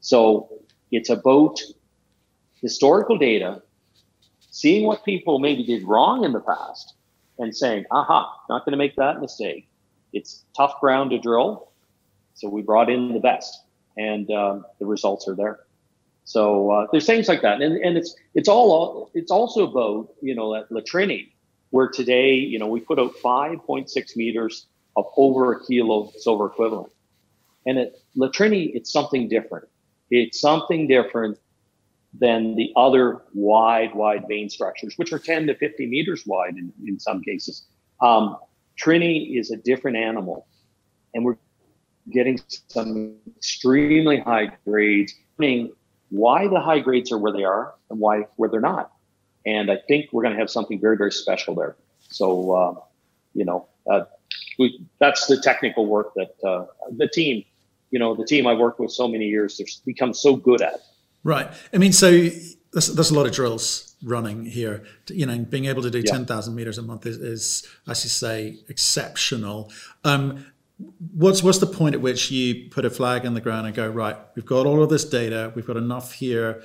So 0.00 0.48
it's 0.90 1.10
about 1.10 1.60
historical 2.60 3.18
data, 3.18 3.62
seeing 4.50 4.86
what 4.86 5.04
people 5.04 5.38
maybe 5.38 5.64
did 5.64 5.84
wrong 5.84 6.24
in 6.24 6.32
the 6.32 6.40
past, 6.40 6.94
and 7.38 7.56
saying, 7.56 7.84
aha, 7.90 8.40
not 8.48 8.64
going 8.64 8.72
to 8.72 8.78
make 8.78 8.96
that 8.96 9.20
mistake. 9.20 9.68
It's 10.12 10.44
tough 10.56 10.78
ground 10.80 11.10
to 11.10 11.18
drill. 11.18 11.71
So 12.34 12.48
we 12.48 12.62
brought 12.62 12.90
in 12.90 13.12
the 13.12 13.20
best, 13.20 13.62
and 13.96 14.30
um, 14.30 14.64
the 14.78 14.86
results 14.86 15.28
are 15.28 15.34
there. 15.34 15.60
So 16.24 16.70
uh, 16.70 16.86
there's 16.92 17.06
things 17.06 17.28
like 17.28 17.42
that, 17.42 17.60
and 17.60 17.76
and 17.78 17.96
it's 17.96 18.14
it's 18.34 18.48
all 18.48 19.10
it's 19.14 19.30
also 19.30 19.68
about 19.68 20.14
you 20.22 20.34
know 20.34 20.54
at 20.54 20.70
La 20.70 20.80
Trini, 20.80 21.30
where 21.70 21.88
today 21.88 22.34
you 22.34 22.58
know 22.58 22.66
we 22.66 22.80
put 22.80 22.98
out 22.98 23.12
5.6 23.22 24.16
meters 24.16 24.66
of 24.96 25.06
over 25.16 25.52
a 25.52 25.64
kilo 25.66 26.12
silver 26.18 26.46
equivalent. 26.46 26.92
And 27.66 27.78
at 27.78 27.94
La 28.14 28.28
Trini 28.28 28.70
it's 28.74 28.92
something 28.92 29.28
different. 29.28 29.68
It's 30.10 30.40
something 30.40 30.86
different 30.86 31.38
than 32.18 32.54
the 32.56 32.72
other 32.76 33.22
wide, 33.32 33.94
wide 33.94 34.26
vein 34.28 34.50
structures, 34.50 34.94
which 34.98 35.12
are 35.12 35.18
10 35.18 35.46
to 35.46 35.54
50 35.54 35.86
meters 35.86 36.24
wide 36.26 36.56
in, 36.56 36.72
in 36.86 37.00
some 37.00 37.22
cases. 37.22 37.64
Um, 38.02 38.36
Trini 38.78 39.38
is 39.38 39.50
a 39.50 39.56
different 39.56 39.96
animal, 39.96 40.46
and 41.14 41.24
we're 41.24 41.36
getting 42.10 42.40
some 42.68 43.16
extremely 43.36 44.18
high 44.20 44.50
grades, 44.64 45.14
meaning 45.38 45.72
why 46.10 46.48
the 46.48 46.60
high 46.60 46.80
grades 46.80 47.12
are 47.12 47.18
where 47.18 47.32
they 47.32 47.44
are 47.44 47.74
and 47.90 47.98
why 47.98 48.26
where 48.36 48.48
they're 48.48 48.60
not. 48.60 48.92
And 49.44 49.70
I 49.70 49.78
think 49.88 50.12
we're 50.12 50.22
going 50.22 50.34
to 50.34 50.38
have 50.38 50.50
something 50.50 50.80
very, 50.80 50.96
very 50.96 51.12
special 51.12 51.54
there. 51.54 51.76
So, 52.08 52.52
uh, 52.52 52.74
you 53.34 53.44
know, 53.44 53.66
uh, 53.90 54.04
we, 54.58 54.84
that's 55.00 55.26
the 55.26 55.40
technical 55.40 55.86
work 55.86 56.14
that 56.14 56.34
uh, 56.46 56.66
the 56.96 57.08
team, 57.08 57.44
you 57.90 57.98
know, 57.98 58.14
the 58.14 58.24
team 58.24 58.46
I 58.46 58.54
worked 58.54 58.78
with 58.78 58.92
so 58.92 59.08
many 59.08 59.26
years, 59.26 59.58
they've 59.58 59.66
become 59.84 60.14
so 60.14 60.36
good 60.36 60.62
at. 60.62 60.80
Right. 61.24 61.48
I 61.72 61.78
mean, 61.78 61.92
so 61.92 62.10
there's, 62.10 62.94
there's 62.94 63.10
a 63.10 63.14
lot 63.14 63.26
of 63.26 63.32
drills 63.32 63.94
running 64.02 64.44
here. 64.44 64.84
You 65.08 65.26
know, 65.26 65.38
being 65.38 65.66
able 65.66 65.82
to 65.82 65.90
do 65.90 65.98
yeah. 65.98 66.12
10,000 66.12 66.54
meters 66.54 66.78
a 66.78 66.82
month 66.82 67.06
is, 67.06 67.16
is, 67.18 67.66
as 67.88 68.04
you 68.04 68.10
say, 68.10 68.58
exceptional. 68.68 69.70
Um, 70.04 70.46
what's 71.14 71.42
what's 71.42 71.58
the 71.58 71.66
point 71.66 71.94
at 71.94 72.00
which 72.00 72.30
you 72.30 72.68
put 72.70 72.84
a 72.84 72.90
flag 72.90 73.24
in 73.24 73.34
the 73.34 73.40
ground 73.40 73.66
and 73.66 73.74
go 73.74 73.88
right? 73.88 74.16
We've 74.34 74.46
got 74.46 74.66
all 74.66 74.82
of 74.82 74.90
this 74.90 75.04
data. 75.04 75.52
We've 75.54 75.66
got 75.66 75.76
enough 75.76 76.12
here. 76.12 76.62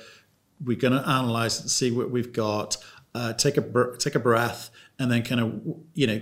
We're 0.64 0.76
going 0.76 0.94
to 0.94 1.08
analyze 1.08 1.58
it 1.58 1.62
and 1.62 1.70
see 1.70 1.90
what 1.90 2.10
we've 2.10 2.32
got. 2.32 2.76
Uh, 3.14 3.32
take 3.32 3.56
a 3.56 3.96
take 3.98 4.14
a 4.14 4.20
breath 4.20 4.70
and 4.98 5.10
then 5.10 5.22
kind 5.22 5.40
of 5.40 5.60
you 5.94 6.06
know 6.06 6.20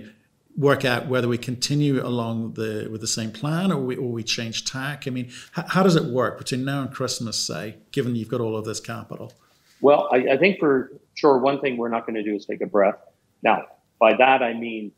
work 0.57 0.83
out 0.83 1.07
whether 1.07 1.27
we 1.27 1.37
continue 1.37 2.03
along 2.05 2.53
the 2.53 2.89
with 2.91 3.01
the 3.01 3.07
same 3.07 3.31
plan 3.31 3.71
or 3.71 3.77
we 3.77 3.95
or 3.95 4.11
we 4.11 4.23
change 4.23 4.65
tack? 4.65 5.07
I 5.07 5.11
mean, 5.11 5.31
how, 5.51 5.65
how 5.67 5.83
does 5.83 5.95
it 5.95 6.05
work 6.05 6.37
between 6.37 6.65
now 6.65 6.81
and 6.81 6.91
Christmas, 6.91 7.37
say, 7.37 7.77
given 7.91 8.15
you've 8.15 8.29
got 8.29 8.41
all 8.41 8.57
of 8.57 8.65
this 8.65 8.79
capital? 8.79 9.33
Well, 9.81 10.09
I, 10.11 10.33
I 10.33 10.37
think 10.37 10.59
for 10.59 10.91
sure, 11.13 11.37
one 11.37 11.61
thing 11.61 11.77
we're 11.77 11.89
not 11.89 12.05
going 12.07 12.15
to 12.15 12.23
do 12.23 12.35
is 12.35 12.45
take 12.45 12.61
a 12.61 12.65
breath. 12.65 12.97
Now, 13.43 13.65
by 13.99 14.15
that 14.17 14.41
I 14.41 14.53
mean, 14.53 14.91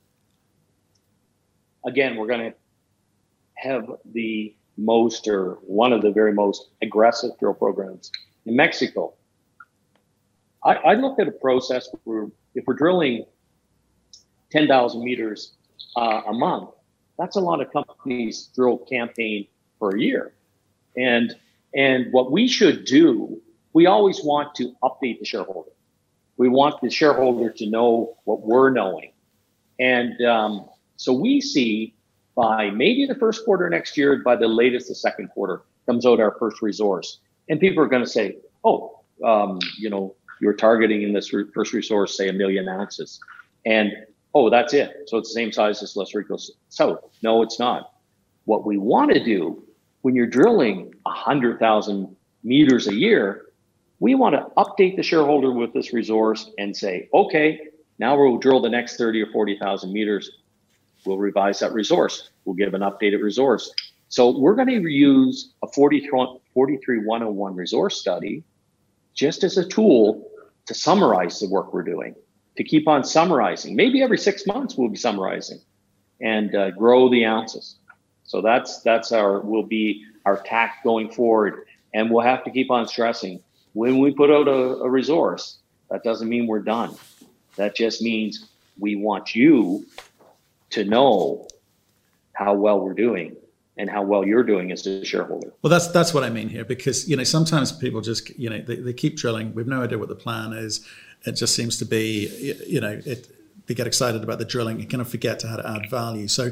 again, 1.86 2.16
we're 2.16 2.28
going 2.28 2.52
to 2.52 2.54
have 3.62 3.92
the 4.14 4.56
most 4.78 5.28
or 5.28 5.58
one 5.62 5.92
of 5.92 6.02
the 6.02 6.12
very 6.12 6.34
most 6.34 6.70
aggressive 6.82 7.32
drill 7.40 7.54
programs 7.54 8.12
in 8.46 8.56
Mexico. 8.56 9.14
I, 10.64 10.76
I 10.76 10.94
look 10.96 11.20
at 11.20 11.28
a 11.28 11.32
process 11.32 11.90
where 12.04 12.28
if 12.56 12.66
we're 12.66 12.74
drilling 12.74 13.26
10,000 14.52 15.04
meters 15.04 15.54
uh, 15.96 16.22
a 16.28 16.34
month, 16.34 16.70
that's 17.18 17.36
a 17.36 17.42
lot 17.42 17.62
of 17.62 17.72
companies 17.72 18.50
drill 18.56 18.78
campaign 18.78 19.48
for 19.78 19.96
a 19.96 20.00
year. 20.00 20.34
And 20.98 21.36
and 21.76 22.12
what 22.12 22.32
we 22.32 22.48
should 22.48 22.86
do, 22.86 23.40
we 23.74 23.86
always 23.86 24.24
want 24.24 24.56
to 24.56 24.74
update 24.82 25.20
the 25.20 25.26
shareholder. 25.26 25.70
We 26.38 26.50
want 26.50 26.82
the 26.82 26.90
shareholder 26.90 27.52
to 27.52 27.70
know 27.70 28.18
what 28.24 28.42
we're 28.42 28.72
knowing. 28.72 29.12
And 29.80 30.20
um, 30.26 30.68
so 30.96 31.14
we 31.14 31.42
see 31.42 31.94
by 32.40 32.70
maybe 32.70 33.06
the 33.06 33.16
first 33.16 33.44
quarter 33.44 33.70
next 33.70 33.98
year, 33.98 34.22
by 34.24 34.34
the 34.34 34.48
latest 34.48 34.88
the 34.88 34.96
second 34.96 35.28
quarter, 35.28 35.64
comes 35.86 36.06
out 36.06 36.22
our 36.22 36.38
first 36.40 36.62
resource. 36.62 37.20
And 37.50 37.60
people 37.60 37.84
are 37.84 37.88
going 37.88 38.04
to 38.04 38.10
say, 38.10 38.38
oh, 38.64 39.02
um, 39.26 39.60
you 39.78 39.90
know, 39.90 40.16
you're 40.40 40.54
targeting 40.54 41.02
in 41.02 41.12
this 41.12 41.34
re- 41.34 41.52
first 41.54 41.74
resource, 41.74 42.16
say 42.16 42.30
a 42.30 42.34
million 42.34 42.70
ounces. 42.70 43.20
And 43.66 43.92
oh, 44.34 44.50
that's 44.50 44.74
it. 44.74 44.90
So 45.08 45.18
it's 45.18 45.28
the 45.30 45.34
same 45.34 45.52
size 45.52 45.84
as 45.84 45.98
Los 45.98 46.16
Ricos 46.16 46.52
South. 46.70 47.00
No, 47.22 47.42
it's 47.42 47.60
not. 47.60 47.92
What 48.46 48.66
we 48.66 48.78
want 48.78 49.12
to 49.12 49.22
do 49.22 49.62
when 50.04 50.16
you're 50.16 50.26
drilling 50.26 50.94
100,000 51.04 52.16
meters 52.46 52.88
a 52.88 52.96
year, 52.96 53.48
we 54.00 54.16
want 54.16 54.36
to 54.36 54.46
update 54.56 54.96
the 54.96 55.04
shareholder 55.04 55.52
with 55.52 55.74
this 55.74 55.92
resource 55.92 56.50
and 56.58 56.78
say, 56.78 57.10
okay, 57.14 57.60
now 57.98 58.18
we'll 58.18 58.38
drill 58.38 58.62
the 58.62 58.70
next 58.70 58.96
30 58.96 59.24
or 59.24 59.32
40,000 59.34 59.92
meters. 59.92 60.32
We'll 61.06 61.18
revise 61.18 61.60
that 61.60 61.74
resource. 61.74 62.30
We'll 62.46 62.56
give 62.56 62.74
an 62.74 62.82
updated 62.82 63.22
resource. 63.22 63.74
So 64.10 64.38
we're 64.38 64.56
going 64.56 64.68
to 64.68 64.90
use 64.90 65.54
a 65.62 65.68
43101 65.68 67.56
resource 67.56 68.00
study 68.00 68.44
just 69.14 69.44
as 69.44 69.58
a 69.58 69.68
tool 69.68 70.30
to 70.66 70.74
summarize 70.74 71.40
the 71.40 71.48
work 71.50 71.74
we're 71.74 71.84
doing, 71.84 72.16
to 72.58 72.64
keep 72.64 72.88
on 72.88 73.04
summarizing. 73.04 73.76
Maybe 73.76 74.02
every 74.02 74.18
six 74.18 74.48
months 74.48 74.76
we'll 74.76 74.90
be 74.90 74.98
summarizing 74.98 75.60
and 76.22 76.56
uh, 76.56 76.72
grow 76.72 77.10
the 77.10 77.26
ounces. 77.26 77.76
So 78.24 78.42
that's 78.42 78.82
that's 78.82 79.12
our 79.12 79.40
will 79.40 79.66
be 79.66 80.06
our 80.26 80.38
tack 80.38 80.84
going 80.84 81.10
forward, 81.12 81.66
and 81.94 82.12
we'll 82.12 82.24
have 82.24 82.44
to 82.44 82.52
keep 82.52 82.70
on 82.70 82.88
stressing 82.88 83.42
when 83.74 84.00
we 84.00 84.12
put 84.12 84.30
out 84.30 84.48
a, 84.48 84.78
a 84.82 84.90
resource. 84.90 85.58
That 85.90 86.04
doesn't 86.04 86.30
mean 86.30 86.46
we're 86.46 86.60
done. 86.60 86.96
That 87.56 87.76
just 87.76 88.02
means 88.02 88.48
we 88.78 88.96
want 88.96 89.34
you 89.34 89.86
to 90.72 90.84
know 90.84 91.48
how 92.34 92.54
well 92.54 92.80
we're 92.80 92.94
doing 92.94 93.36
and 93.78 93.90
how 93.90 94.02
well 94.02 94.26
you're 94.26 94.44
doing 94.44 94.72
as 94.72 94.86
a 94.86 95.06
shareholder. 95.06 95.54
Well, 95.62 95.72
that's 95.72 95.88
that's 95.88 96.14
what 96.14 96.24
I 96.24 96.30
mean 96.30 96.50
here, 96.50 96.66
because 96.66 97.08
you 97.08 97.16
know 97.16 97.24
sometimes 97.24 97.72
people 97.72 98.02
just 98.02 98.30
you 98.38 98.50
know 98.50 98.60
they, 98.60 98.76
they 98.76 98.94
keep 98.94 99.18
drilling. 99.18 99.54
We've 99.54 99.68
no 99.68 99.84
idea 99.84 99.98
what 99.98 100.10
the 100.10 100.16
plan 100.16 100.54
is. 100.54 100.86
It 101.26 101.34
just 101.34 101.56
seems 101.56 101.78
to 101.78 101.86
be 101.86 102.64
you 102.68 102.82
know 102.82 103.02
it. 103.06 103.30
They 103.68 103.76
get 103.76 103.86
excited 103.86 104.24
about 104.24 104.40
the 104.40 104.46
drilling 104.46 104.80
and 104.82 104.90
kind 104.90 105.02
of 105.02 105.10
forget 105.10 105.40
to 105.42 105.48
how 105.48 105.58
to 105.58 105.70
add 105.70 105.90
value. 105.90 106.28
So. 106.28 106.52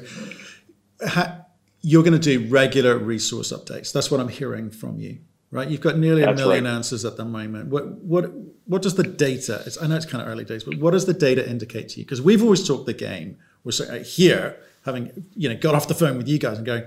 you're 1.82 2.04
going 2.04 2.20
to 2.20 2.20
do 2.20 2.48
regular 2.50 2.98
resource 2.98 3.54
updates. 3.54 3.94
That's 3.94 4.10
what 4.10 4.20
I'm 4.20 4.28
hearing 4.28 4.70
from 4.72 5.00
you, 5.00 5.20
right? 5.52 5.70
You've 5.70 5.82
got 5.82 5.98
nearly 5.98 6.26
That's 6.26 6.42
a 6.42 6.44
million 6.44 6.66
right. 6.66 6.72
ounces 6.72 7.06
at 7.06 7.18
the 7.18 7.26
moment. 7.26 7.70
What 7.70 7.88
what 8.02 8.32
what 8.66 8.82
does 8.82 8.96
the 8.96 9.04
data? 9.04 9.64
I 9.82 9.88
know 9.88 9.96
it's 9.96 10.06
kind 10.06 10.22
of 10.22 10.28
early 10.28 10.44
days, 10.44 10.64
but 10.64 10.78
what 10.80 10.92
does 10.92 11.06
the 11.06 11.14
data 11.14 11.48
indicate 11.50 11.90
to 11.90 12.00
you? 12.00 12.06
Because 12.06 12.22
we've 12.22 12.44
always 12.44 12.68
talked 12.68 12.88
the 12.88 12.94
game. 12.94 13.38
We're 13.64 13.72
uh, 13.90 14.04
here 14.04 14.58
having 14.86 15.26
you 15.36 15.50
know 15.50 15.56
got 15.56 15.76
off 15.76 15.88
the 15.88 15.94
phone 15.94 16.18
with 16.18 16.28
you 16.28 16.40
guys 16.40 16.58
and 16.58 16.66
going 16.66 16.84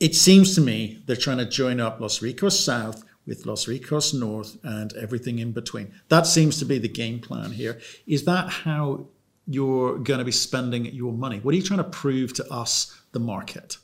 it 0.00 0.14
seems 0.14 0.54
to 0.54 0.60
me 0.60 1.02
they're 1.06 1.16
trying 1.16 1.38
to 1.38 1.48
join 1.48 1.80
up 1.80 2.00
Los 2.00 2.20
Ricos 2.22 2.58
South 2.58 3.04
with 3.26 3.46
Los 3.46 3.68
Ricos 3.68 4.12
North 4.12 4.58
and 4.62 4.92
everything 4.94 5.38
in 5.38 5.52
between. 5.52 5.92
That 6.08 6.26
seems 6.26 6.58
to 6.58 6.64
be 6.64 6.78
the 6.78 6.88
game 6.88 7.20
plan 7.20 7.52
here. 7.52 7.80
Is 8.06 8.24
that 8.24 8.50
how 8.50 9.06
you're 9.46 9.98
going 9.98 10.18
to 10.18 10.24
be 10.24 10.32
spending 10.32 10.86
your 10.86 11.12
money? 11.12 11.38
What 11.38 11.54
are 11.54 11.56
you 11.56 11.62
trying 11.62 11.78
to 11.78 11.84
prove 11.84 12.34
to 12.34 12.52
us, 12.52 12.98
the 13.12 13.20
market? 13.20 13.78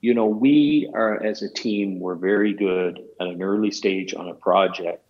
You 0.00 0.14
know, 0.14 0.26
we 0.26 0.90
are 0.94 1.22
as 1.22 1.42
a 1.42 1.52
team, 1.52 1.98
we're 1.98 2.14
very 2.14 2.52
good 2.52 3.00
at 3.20 3.26
an 3.26 3.42
early 3.42 3.70
stage 3.70 4.14
on 4.14 4.28
a 4.28 4.34
project 4.34 5.02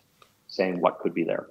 saying 0.49 0.81
what 0.81 1.01
could 1.01 1.13
be 1.13 1.25
there. 1.25 1.49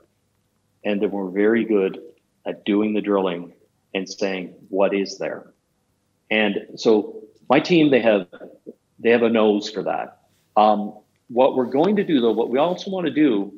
And 0.83 1.01
then 1.01 1.11
we're 1.11 1.29
very 1.29 1.65
good 1.65 1.99
at 2.45 2.65
doing 2.65 2.93
the 2.93 3.01
drilling 3.01 3.53
and 3.95 4.07
saying 4.07 4.53
what 4.69 4.93
is 4.93 5.17
there. 5.17 5.53
And 6.29 6.67
so 6.75 7.23
my 7.49 7.59
team, 7.59 7.89
they 7.89 8.01
have 8.01 8.27
they 8.99 9.09
have 9.09 9.23
a 9.23 9.29
nose 9.29 9.69
for 9.69 9.83
that. 9.83 10.19
Um, 10.55 10.99
what 11.29 11.55
we're 11.55 11.65
going 11.65 11.95
to 11.95 12.03
do, 12.03 12.21
though, 12.21 12.31
what 12.31 12.49
we 12.49 12.59
also 12.59 12.91
want 12.91 13.07
to 13.07 13.13
do, 13.13 13.53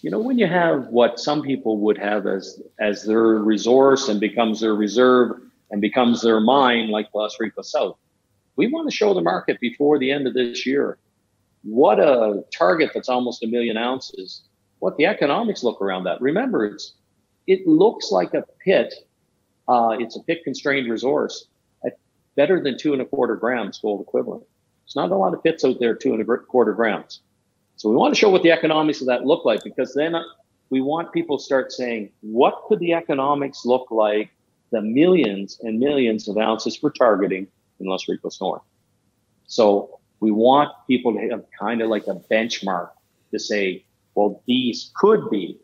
you 0.00 0.10
know, 0.10 0.18
when 0.18 0.38
you 0.38 0.46
have 0.46 0.86
what 0.86 1.20
some 1.20 1.42
people 1.42 1.78
would 1.78 1.98
have 1.98 2.26
as 2.26 2.62
as 2.78 3.04
their 3.04 3.34
resource 3.34 4.08
and 4.08 4.20
becomes 4.20 4.60
their 4.60 4.74
reserve 4.74 5.32
and 5.70 5.80
becomes 5.80 6.22
their 6.22 6.40
mine, 6.40 6.88
like 6.88 7.08
las 7.14 7.36
Ricos 7.38 7.70
South, 7.70 7.98
we 8.56 8.68
want 8.68 8.88
to 8.88 8.96
show 8.96 9.12
the 9.12 9.20
market 9.20 9.60
before 9.60 9.98
the 9.98 10.10
end 10.10 10.26
of 10.26 10.34
this 10.34 10.64
year 10.64 10.98
what 11.62 12.00
a 12.00 12.42
target 12.56 12.90
that's 12.94 13.08
almost 13.08 13.42
a 13.42 13.46
million 13.46 13.76
ounces, 13.76 14.42
what 14.78 14.96
the 14.96 15.06
economics 15.06 15.62
look 15.62 15.82
around 15.82 16.04
that. 16.04 16.20
Remember, 16.20 16.64
it's 16.64 16.94
it 17.46 17.66
looks 17.66 18.10
like 18.10 18.34
a 18.34 18.44
pit. 18.64 18.94
Uh, 19.70 19.96
it's 20.00 20.16
a 20.16 20.20
pit 20.24 20.42
constrained 20.42 20.90
resource 20.90 21.46
at 21.86 21.96
better 22.34 22.60
than 22.60 22.76
two 22.76 22.92
and 22.92 23.00
a 23.00 23.04
quarter 23.04 23.36
grams 23.36 23.78
gold 23.78 24.00
equivalent. 24.00 24.42
It's 24.84 24.96
not 24.96 25.12
a 25.12 25.16
lot 25.16 25.32
of 25.32 25.44
pits 25.44 25.64
out 25.64 25.78
there, 25.78 25.94
two 25.94 26.12
and 26.12 26.20
a 26.20 26.36
quarter 26.38 26.72
grams. 26.72 27.20
So 27.76 27.88
we 27.88 27.94
want 27.94 28.12
to 28.12 28.18
show 28.18 28.30
what 28.30 28.42
the 28.42 28.50
economics 28.50 29.00
of 29.00 29.06
that 29.06 29.24
look 29.24 29.44
like 29.44 29.62
because 29.62 29.94
then 29.94 30.16
we 30.70 30.80
want 30.80 31.12
people 31.12 31.38
to 31.38 31.44
start 31.44 31.70
saying, 31.70 32.10
what 32.20 32.64
could 32.66 32.80
the 32.80 32.94
economics 32.94 33.64
look 33.64 33.92
like? 33.92 34.30
The 34.72 34.82
millions 34.82 35.60
and 35.62 35.78
millions 35.78 36.26
of 36.26 36.36
ounces 36.36 36.82
we're 36.82 36.90
targeting 36.90 37.46
in 37.78 37.86
Los 37.86 38.08
Ricos 38.08 38.40
North. 38.40 38.62
So 39.46 40.00
we 40.18 40.32
want 40.32 40.72
people 40.88 41.14
to 41.14 41.28
have 41.28 41.44
kind 41.60 41.80
of 41.80 41.88
like 41.90 42.08
a 42.08 42.16
benchmark 42.28 42.90
to 43.30 43.38
say, 43.38 43.84
well, 44.16 44.42
these 44.48 44.90
could 44.96 45.30
be 45.30 45.60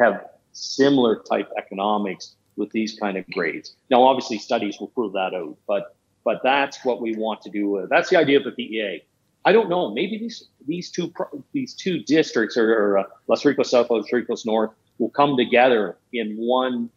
have 0.00 0.24
similar 0.52 1.20
type 1.28 1.50
economics 1.58 2.36
with 2.60 2.70
these 2.70 2.96
kind 3.00 3.16
of 3.16 3.26
grades. 3.30 3.74
Now, 3.90 4.04
obviously, 4.04 4.38
studies 4.38 4.78
will 4.78 4.88
prove 4.88 5.14
that 5.14 5.34
out, 5.34 5.56
but 5.66 5.96
but 6.22 6.42
that's 6.44 6.84
what 6.84 7.00
we 7.00 7.16
want 7.16 7.40
to 7.42 7.50
do. 7.50 7.86
That's 7.90 8.10
the 8.10 8.18
idea 8.18 8.38
of 8.38 8.44
the 8.44 8.52
PEA. 8.52 9.02
I 9.46 9.52
don't 9.52 9.70
know. 9.70 9.92
Maybe 9.92 10.18
these 10.18 10.48
these 10.68 10.90
two 10.90 11.12
these 11.52 11.74
two 11.74 12.04
districts 12.04 12.56
or, 12.56 12.98
uh, 12.98 13.04
Los 13.26 13.44
Ricos 13.44 13.70
South, 13.70 13.90
Los 13.90 14.12
Ricos 14.12 14.44
North 14.44 14.70
will 14.98 15.08
come 15.08 15.36
together 15.36 15.96
in 16.12 16.36
one 16.36 16.90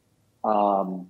um, 0.43 1.07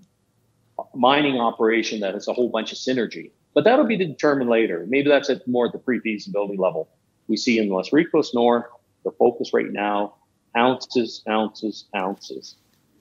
mining 0.93 1.39
operation 1.39 1.99
that 2.01 2.13
has 2.13 2.27
a 2.27 2.33
whole 2.33 2.49
bunch 2.49 2.71
of 2.71 2.77
synergy. 2.77 3.31
But 3.55 3.63
that'll 3.63 3.85
be 3.85 3.97
determined 3.97 4.49
later. 4.49 4.85
Maybe 4.87 5.09
that's 5.09 5.29
at 5.29 5.47
more 5.47 5.67
at 5.67 5.73
the 5.73 5.79
pre-feasibility 5.79 6.57
level. 6.57 6.89
We 7.27 7.37
see 7.37 7.57
in 7.59 7.69
Los 7.69 7.91
Ricos 7.91 8.33
North 8.33 8.65
the 9.03 9.11
focus 9.11 9.53
right 9.53 9.71
now: 9.71 10.15
ounces, 10.55 11.23
ounces, 11.27 11.85
ounces. 11.95 12.55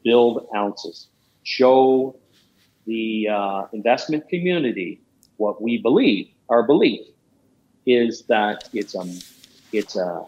Build 0.05 0.49
ounces. 0.57 1.09
Show 1.43 2.17
the 2.87 3.29
uh, 3.29 3.63
investment 3.73 4.29
community 4.29 5.01
what 5.37 5.61
we 5.61 5.79
believe, 5.79 6.29
our 6.49 6.63
belief, 6.63 7.07
is 7.87 8.23
that 8.29 8.69
it's 8.73 8.95
a, 8.95 9.05
it's 9.73 9.97
a, 9.97 10.25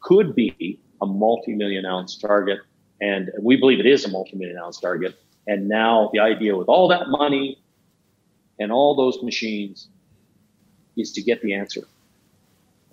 could 0.00 0.34
be 0.34 0.78
a 1.02 1.06
multi-million 1.06 1.84
ounce 1.84 2.16
target. 2.16 2.60
And 3.00 3.30
we 3.40 3.56
believe 3.56 3.80
it 3.80 3.86
is 3.86 4.04
a 4.04 4.08
multi-million 4.08 4.58
ounce 4.58 4.80
target. 4.80 5.18
And 5.46 5.68
now 5.68 6.10
the 6.12 6.20
idea 6.20 6.56
with 6.56 6.68
all 6.68 6.88
that 6.88 7.08
money 7.08 7.58
and 8.58 8.72
all 8.72 8.94
those 8.94 9.22
machines 9.22 9.88
is 10.96 11.12
to 11.12 11.22
get 11.22 11.42
the 11.42 11.54
answer 11.54 11.82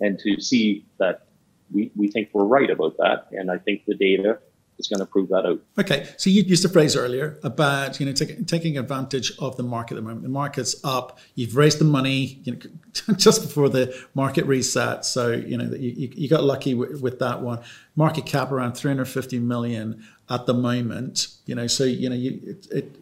and 0.00 0.18
to 0.18 0.40
see 0.40 0.84
that 0.98 1.26
we, 1.72 1.90
we 1.96 2.08
think 2.08 2.28
we're 2.32 2.44
right 2.44 2.70
about 2.70 2.96
that. 2.98 3.28
And 3.32 3.50
I 3.50 3.58
think 3.58 3.84
the 3.86 3.94
data 3.94 4.38
is 4.78 4.88
going 4.88 5.00
to 5.00 5.06
prove 5.06 5.28
that 5.28 5.46
out. 5.46 5.60
Okay, 5.78 6.08
so 6.16 6.30
you 6.30 6.42
used 6.42 6.64
a 6.64 6.68
phrase 6.68 6.96
earlier 6.96 7.38
about 7.42 8.00
you 8.00 8.06
know 8.06 8.12
take, 8.12 8.46
taking 8.46 8.78
advantage 8.78 9.32
of 9.38 9.56
the 9.56 9.62
market 9.62 9.94
at 9.94 9.96
the 9.96 10.02
moment. 10.02 10.22
The 10.22 10.28
market's 10.28 10.76
up. 10.84 11.18
You've 11.34 11.56
raised 11.56 11.78
the 11.78 11.84
money 11.84 12.40
you 12.44 12.52
know, 12.52 13.14
just 13.16 13.42
before 13.42 13.68
the 13.68 13.96
market 14.14 14.46
reset, 14.46 15.04
so 15.04 15.32
you 15.32 15.56
know 15.56 15.74
you, 15.76 16.10
you 16.14 16.28
got 16.28 16.44
lucky 16.44 16.74
with, 16.74 17.00
with 17.00 17.18
that 17.18 17.40
one. 17.40 17.60
Market 17.96 18.26
cap 18.26 18.50
around 18.50 18.74
350 18.74 19.38
million 19.38 20.04
at 20.28 20.46
the 20.46 20.54
moment. 20.54 21.28
You 21.46 21.54
know, 21.54 21.66
so 21.66 21.84
you 21.84 22.08
know 22.08 22.16
you, 22.16 22.40
it, 22.42 22.66
it 22.70 22.96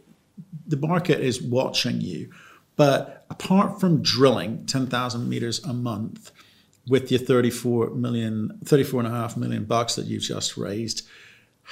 the 0.67 0.77
market 0.77 1.21
is 1.21 1.43
watching 1.43 2.01
you. 2.01 2.31
But 2.77 3.27
apart 3.31 3.81
from 3.81 4.03
drilling 4.03 4.65
10,000 4.67 5.29
meters 5.29 5.63
a 5.65 5.73
month 5.73 6.31
with 6.89 7.11
your 7.11 7.21
34 7.21 7.91
million, 7.91 8.59
34 8.65 9.01
and 9.01 9.09
a 9.09 9.11
half 9.11 9.37
million 9.37 9.65
bucks 9.65 9.95
that 9.97 10.07
you've 10.07 10.23
just 10.23 10.57
raised, 10.57 11.07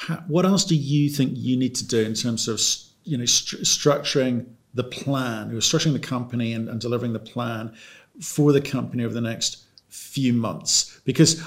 how, 0.00 0.16
what 0.28 0.46
else 0.46 0.64
do 0.64 0.74
you 0.74 1.10
think 1.10 1.32
you 1.34 1.58
need 1.58 1.74
to 1.74 1.86
do 1.86 2.00
in 2.00 2.14
terms 2.14 2.48
of 2.48 2.58
you 3.04 3.18
know 3.18 3.26
st- 3.26 3.64
structuring 3.64 4.46
the 4.72 4.84
plan, 4.84 5.50
or 5.50 5.56
structuring 5.56 5.92
the 5.92 5.98
company 5.98 6.54
and, 6.54 6.68
and 6.68 6.80
delivering 6.80 7.12
the 7.12 7.18
plan 7.18 7.74
for 8.20 8.52
the 8.52 8.60
company 8.60 9.04
over 9.04 9.12
the 9.12 9.20
next 9.20 9.64
few 9.88 10.32
months? 10.32 11.00
Because 11.04 11.42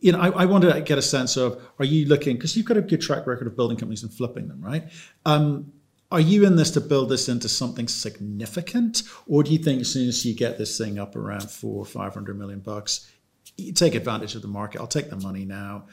you 0.00 0.12
know, 0.12 0.18
I, 0.18 0.28
I 0.30 0.44
want 0.46 0.64
to 0.64 0.80
get 0.80 0.96
a 0.96 1.02
sense 1.02 1.36
of 1.36 1.62
are 1.78 1.84
you 1.84 2.06
looking 2.06 2.36
because 2.36 2.56
you've 2.56 2.66
got 2.66 2.78
a 2.78 2.82
good 2.82 3.02
track 3.02 3.26
record 3.26 3.46
of 3.46 3.54
building 3.54 3.76
companies 3.76 4.02
and 4.02 4.12
flipping 4.12 4.48
them, 4.48 4.62
right? 4.62 4.84
Um, 5.26 5.72
are 6.10 6.20
you 6.20 6.46
in 6.46 6.56
this 6.56 6.70
to 6.72 6.80
build 6.80 7.10
this 7.10 7.28
into 7.28 7.48
something 7.50 7.86
significant, 7.86 9.02
or 9.26 9.42
do 9.42 9.52
you 9.52 9.58
think 9.58 9.82
as 9.82 9.92
soon 9.92 10.08
as 10.08 10.24
you 10.24 10.34
get 10.34 10.56
this 10.56 10.76
thing 10.78 10.98
up 10.98 11.16
around 11.16 11.50
four 11.50 11.76
or 11.76 11.84
five 11.84 12.14
hundred 12.14 12.38
million 12.38 12.60
bucks, 12.60 13.10
you 13.58 13.72
take 13.74 13.94
advantage 13.94 14.34
of 14.34 14.42
the 14.42 14.48
market? 14.48 14.80
I'll 14.80 14.86
take 14.86 15.10
the 15.10 15.16
money 15.16 15.44
now. 15.44 15.84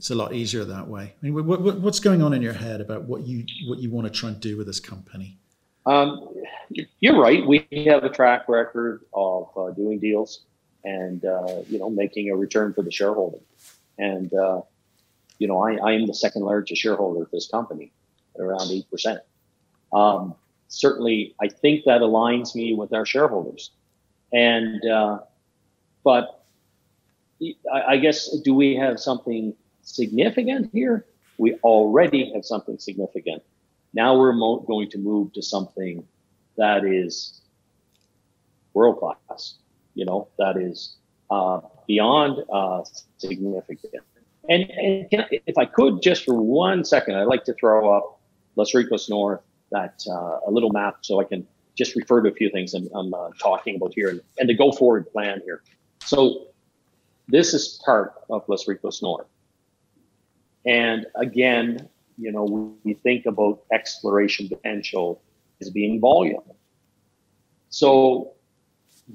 It's 0.00 0.08
a 0.08 0.14
lot 0.14 0.32
easier 0.32 0.64
that 0.64 0.88
way. 0.88 1.12
I 1.12 1.26
mean, 1.26 1.34
what, 1.34 1.60
what, 1.60 1.78
what's 1.78 2.00
going 2.00 2.22
on 2.22 2.32
in 2.32 2.40
your 2.40 2.54
head 2.54 2.80
about 2.80 3.02
what 3.02 3.26
you 3.26 3.44
what 3.68 3.80
you 3.80 3.90
want 3.90 4.06
to 4.06 4.10
try 4.10 4.30
and 4.30 4.40
do 4.40 4.56
with 4.56 4.66
this 4.66 4.80
company? 4.80 5.36
Um, 5.84 6.26
you're 7.00 7.20
right. 7.20 7.46
We 7.46 7.66
have 7.86 8.02
a 8.02 8.08
track 8.08 8.48
record 8.48 9.02
of 9.12 9.50
uh, 9.54 9.72
doing 9.72 9.98
deals 9.98 10.40
and 10.84 11.22
uh, 11.26 11.64
you 11.68 11.78
know 11.78 11.90
making 11.90 12.30
a 12.30 12.34
return 12.34 12.72
for 12.72 12.80
the 12.80 12.90
shareholder. 12.90 13.40
And 13.98 14.32
uh, 14.32 14.62
you 15.38 15.46
know, 15.46 15.62
I, 15.62 15.74
I 15.74 15.92
am 15.92 16.06
the 16.06 16.14
second 16.14 16.44
largest 16.44 16.80
shareholder 16.80 17.24
of 17.24 17.30
this 17.30 17.48
company, 17.48 17.92
at 18.36 18.40
around 18.40 18.70
eight 18.70 18.90
percent. 18.90 19.20
Um, 19.92 20.34
certainly, 20.68 21.34
I 21.42 21.48
think 21.48 21.84
that 21.84 22.00
aligns 22.00 22.54
me 22.54 22.72
with 22.72 22.94
our 22.94 23.04
shareholders. 23.04 23.70
And, 24.32 24.82
uh, 24.88 25.18
but 26.02 26.42
I, 27.70 27.82
I 27.88 27.96
guess, 27.98 28.30
do 28.44 28.54
we 28.54 28.76
have 28.76 28.98
something 28.98 29.54
significant 29.94 30.70
here? 30.72 31.06
We 31.38 31.54
already 31.62 32.32
have 32.34 32.44
something 32.44 32.78
significant. 32.78 33.42
Now 33.94 34.18
we're 34.18 34.32
mo- 34.32 34.60
going 34.60 34.90
to 34.90 34.98
move 34.98 35.32
to 35.34 35.42
something 35.42 36.06
that 36.56 36.84
is 36.84 37.40
world 38.74 38.98
class, 38.98 39.54
you 39.94 40.04
know, 40.04 40.28
that 40.38 40.56
is 40.56 40.96
uh, 41.30 41.60
beyond 41.86 42.44
uh, 42.52 42.82
significant. 43.18 44.04
And, 44.48 44.70
and 44.70 45.22
I, 45.22 45.40
if 45.46 45.58
I 45.58 45.64
could, 45.64 46.02
just 46.02 46.24
for 46.24 46.34
one 46.34 46.84
second, 46.84 47.16
I'd 47.16 47.24
like 47.24 47.44
to 47.44 47.54
throw 47.54 47.96
up 47.96 48.20
Los 48.56 48.74
Ricos 48.74 49.08
North 49.08 49.40
that 49.70 50.02
uh, 50.08 50.38
a 50.46 50.50
little 50.50 50.70
map 50.70 50.98
so 51.02 51.20
I 51.20 51.24
can 51.24 51.46
just 51.76 51.94
refer 51.96 52.20
to 52.22 52.30
a 52.30 52.34
few 52.34 52.50
things 52.50 52.74
I'm, 52.74 52.88
I'm 52.94 53.14
uh, 53.14 53.30
talking 53.40 53.76
about 53.76 53.94
here 53.94 54.08
and, 54.10 54.20
and 54.38 54.48
the 54.48 54.54
go 54.54 54.72
forward 54.72 55.10
plan 55.12 55.40
here. 55.44 55.62
So 56.04 56.48
this 57.28 57.54
is 57.54 57.80
part 57.84 58.14
of 58.28 58.44
Los 58.48 58.66
Ricos 58.66 59.02
North. 59.02 59.26
And 60.66 61.06
again, 61.16 61.88
you 62.18 62.32
know, 62.32 62.76
we 62.84 62.94
think 62.94 63.26
about 63.26 63.62
exploration 63.72 64.48
potential 64.48 65.22
as 65.60 65.70
being 65.70 66.00
volume. 66.00 66.42
So 67.70 68.32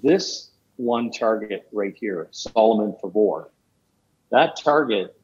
this 0.04 0.50
one 0.78 1.12
target 1.12 1.68
right 1.72 1.96
here, 1.96 2.28
Solomon 2.32 2.96
Favor, 3.02 3.52
that 4.32 4.58
target 4.58 5.16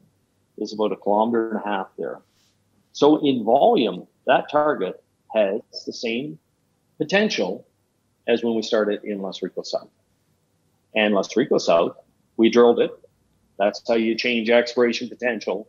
is 0.58 0.72
about 0.72 0.92
a 0.92 0.96
kilometer 0.96 1.50
and 1.50 1.60
a 1.60 1.68
half 1.68 1.88
there. 1.98 2.20
So 2.92 3.26
in 3.26 3.42
volume, 3.42 4.06
that 4.26 4.50
target 4.50 5.02
has 5.34 5.60
the 5.86 5.92
same 5.92 6.38
potential 6.98 7.66
as 8.28 8.44
when 8.44 8.54
we 8.54 8.62
started 8.62 9.02
in 9.02 9.20
Los 9.20 9.42
Ricos 9.42 9.72
South. 9.72 9.88
And 10.94 11.14
Los 11.14 11.36
Ricos 11.36 11.66
South, 11.66 11.96
we 12.36 12.50
drilled 12.50 12.80
it. 12.80 12.92
That's 13.58 13.82
how 13.86 13.94
you 13.94 14.14
change 14.14 14.50
exploration 14.50 15.08
potential 15.08 15.68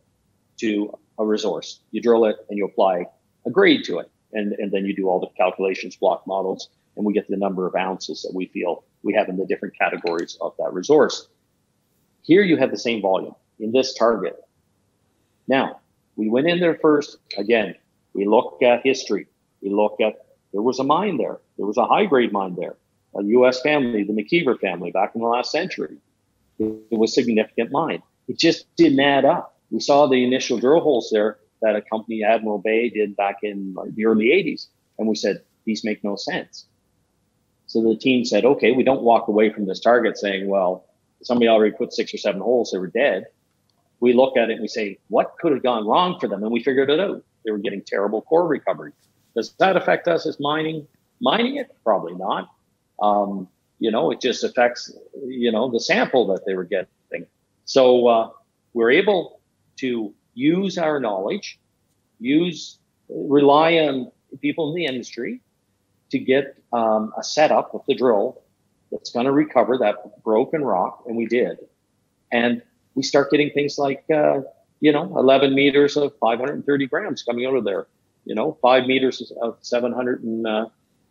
to 0.58 0.96
a 1.18 1.24
resource. 1.24 1.80
You 1.90 2.00
drill 2.00 2.24
it 2.26 2.36
and 2.48 2.58
you 2.58 2.64
apply 2.64 3.06
a 3.46 3.50
grade 3.50 3.84
to 3.84 3.98
it. 3.98 4.10
And, 4.32 4.52
and 4.54 4.72
then 4.72 4.84
you 4.84 4.94
do 4.94 5.08
all 5.08 5.20
the 5.20 5.28
calculations, 5.36 5.96
block 5.96 6.26
models, 6.26 6.68
and 6.96 7.06
we 7.06 7.12
get 7.12 7.28
the 7.28 7.36
number 7.36 7.66
of 7.66 7.74
ounces 7.74 8.22
that 8.22 8.32
we 8.34 8.46
feel 8.46 8.84
we 9.02 9.14
have 9.14 9.28
in 9.28 9.36
the 9.36 9.46
different 9.46 9.78
categories 9.78 10.36
of 10.40 10.54
that 10.58 10.72
resource. 10.72 11.28
Here 12.22 12.42
you 12.42 12.56
have 12.56 12.70
the 12.70 12.78
same 12.78 13.00
volume 13.02 13.34
in 13.60 13.72
this 13.72 13.94
target. 13.94 14.36
Now, 15.46 15.80
we 16.16 16.28
went 16.28 16.48
in 16.48 16.60
there 16.60 16.78
first. 16.80 17.18
Again, 17.36 17.74
we 18.14 18.26
look 18.26 18.62
at 18.62 18.84
history. 18.84 19.26
We 19.60 19.70
look 19.70 20.00
at 20.00 20.26
there 20.52 20.62
was 20.62 20.78
a 20.78 20.84
mine 20.84 21.18
there. 21.18 21.38
There 21.56 21.66
was 21.66 21.76
a 21.76 21.84
high 21.84 22.06
grade 22.06 22.32
mine 22.32 22.56
there. 22.56 22.76
A 23.16 23.22
U.S. 23.24 23.60
family, 23.60 24.04
the 24.04 24.12
McKeever 24.12 24.58
family, 24.58 24.90
back 24.90 25.12
in 25.14 25.20
the 25.20 25.26
last 25.26 25.50
century. 25.50 25.96
It 26.58 26.78
was 26.90 27.14
significant 27.14 27.72
mine. 27.72 28.02
It 28.28 28.38
just 28.38 28.74
didn't 28.76 29.00
add 29.00 29.24
up. 29.24 29.53
We 29.70 29.80
saw 29.80 30.06
the 30.06 30.24
initial 30.24 30.58
drill 30.58 30.80
holes 30.80 31.10
there 31.12 31.38
that 31.62 31.76
a 31.76 31.82
company, 31.82 32.22
Admiral 32.22 32.58
Bay, 32.58 32.90
did 32.90 33.16
back 33.16 33.38
in 33.42 33.74
the 33.94 34.06
early 34.06 34.26
80s. 34.26 34.66
And 34.98 35.08
we 35.08 35.14
said, 35.14 35.42
these 35.64 35.84
make 35.84 36.04
no 36.04 36.16
sense. 36.16 36.66
So 37.66 37.82
the 37.82 37.96
team 37.96 38.24
said, 38.24 38.44
okay, 38.44 38.72
we 38.72 38.84
don't 38.84 39.02
walk 39.02 39.28
away 39.28 39.50
from 39.50 39.66
this 39.66 39.80
target 39.80 40.18
saying, 40.18 40.48
well, 40.48 40.86
somebody 41.22 41.48
already 41.48 41.74
put 41.74 41.92
six 41.92 42.12
or 42.12 42.18
seven 42.18 42.40
holes, 42.40 42.70
they 42.70 42.78
were 42.78 42.88
dead. 42.88 43.26
We 44.00 44.12
look 44.12 44.36
at 44.36 44.50
it 44.50 44.54
and 44.54 44.62
we 44.62 44.68
say, 44.68 44.98
what 45.08 45.34
could 45.40 45.52
have 45.52 45.62
gone 45.62 45.86
wrong 45.86 46.20
for 46.20 46.28
them? 46.28 46.42
And 46.42 46.52
we 46.52 46.62
figured 46.62 46.90
it 46.90 47.00
out. 47.00 47.24
They 47.44 47.50
were 47.50 47.58
getting 47.58 47.82
terrible 47.82 48.22
core 48.22 48.46
recovery. 48.46 48.92
Does 49.34 49.54
that 49.58 49.76
affect 49.76 50.06
us 50.08 50.26
as 50.26 50.38
mining 50.38 50.86
mining 51.20 51.56
it? 51.56 51.74
Probably 51.82 52.14
not. 52.14 52.50
Um, 53.00 53.48
you 53.78 53.90
know, 53.90 54.10
it 54.10 54.20
just 54.20 54.44
affects 54.44 54.92
you 55.26 55.50
know 55.50 55.70
the 55.70 55.80
sample 55.80 56.26
that 56.28 56.44
they 56.46 56.54
were 56.54 56.64
getting. 56.64 56.88
So 57.64 58.06
uh, 58.06 58.30
we're 58.74 58.90
able 58.90 59.40
to 59.78 60.12
use 60.34 60.78
our 60.78 61.00
knowledge, 61.00 61.58
use 62.20 62.78
rely 63.08 63.74
on 63.78 64.10
people 64.40 64.70
in 64.70 64.74
the 64.74 64.86
industry 64.86 65.40
to 66.10 66.18
get 66.18 66.56
um, 66.72 67.12
a 67.18 67.22
setup 67.22 67.74
of 67.74 67.82
the 67.86 67.94
drill 67.94 68.40
that's 68.90 69.10
going 69.10 69.26
to 69.26 69.32
recover 69.32 69.78
that 69.78 70.22
broken 70.22 70.62
rock, 70.62 71.04
and 71.06 71.16
we 71.16 71.26
did. 71.26 71.58
And 72.32 72.62
we 72.94 73.02
start 73.02 73.30
getting 73.30 73.50
things 73.50 73.78
like 73.78 74.04
uh, 74.10 74.40
you 74.80 74.92
know 74.92 75.16
11 75.18 75.54
meters 75.54 75.96
of 75.96 76.16
530 76.18 76.86
grams 76.86 77.22
coming 77.22 77.46
out 77.46 77.54
of 77.54 77.64
there 77.64 77.86
you 78.24 78.34
know, 78.34 78.56
five 78.62 78.86
meters 78.86 79.32
of 79.42 79.58
700 79.60 80.22
and 80.22 80.46
uh, 80.46 80.66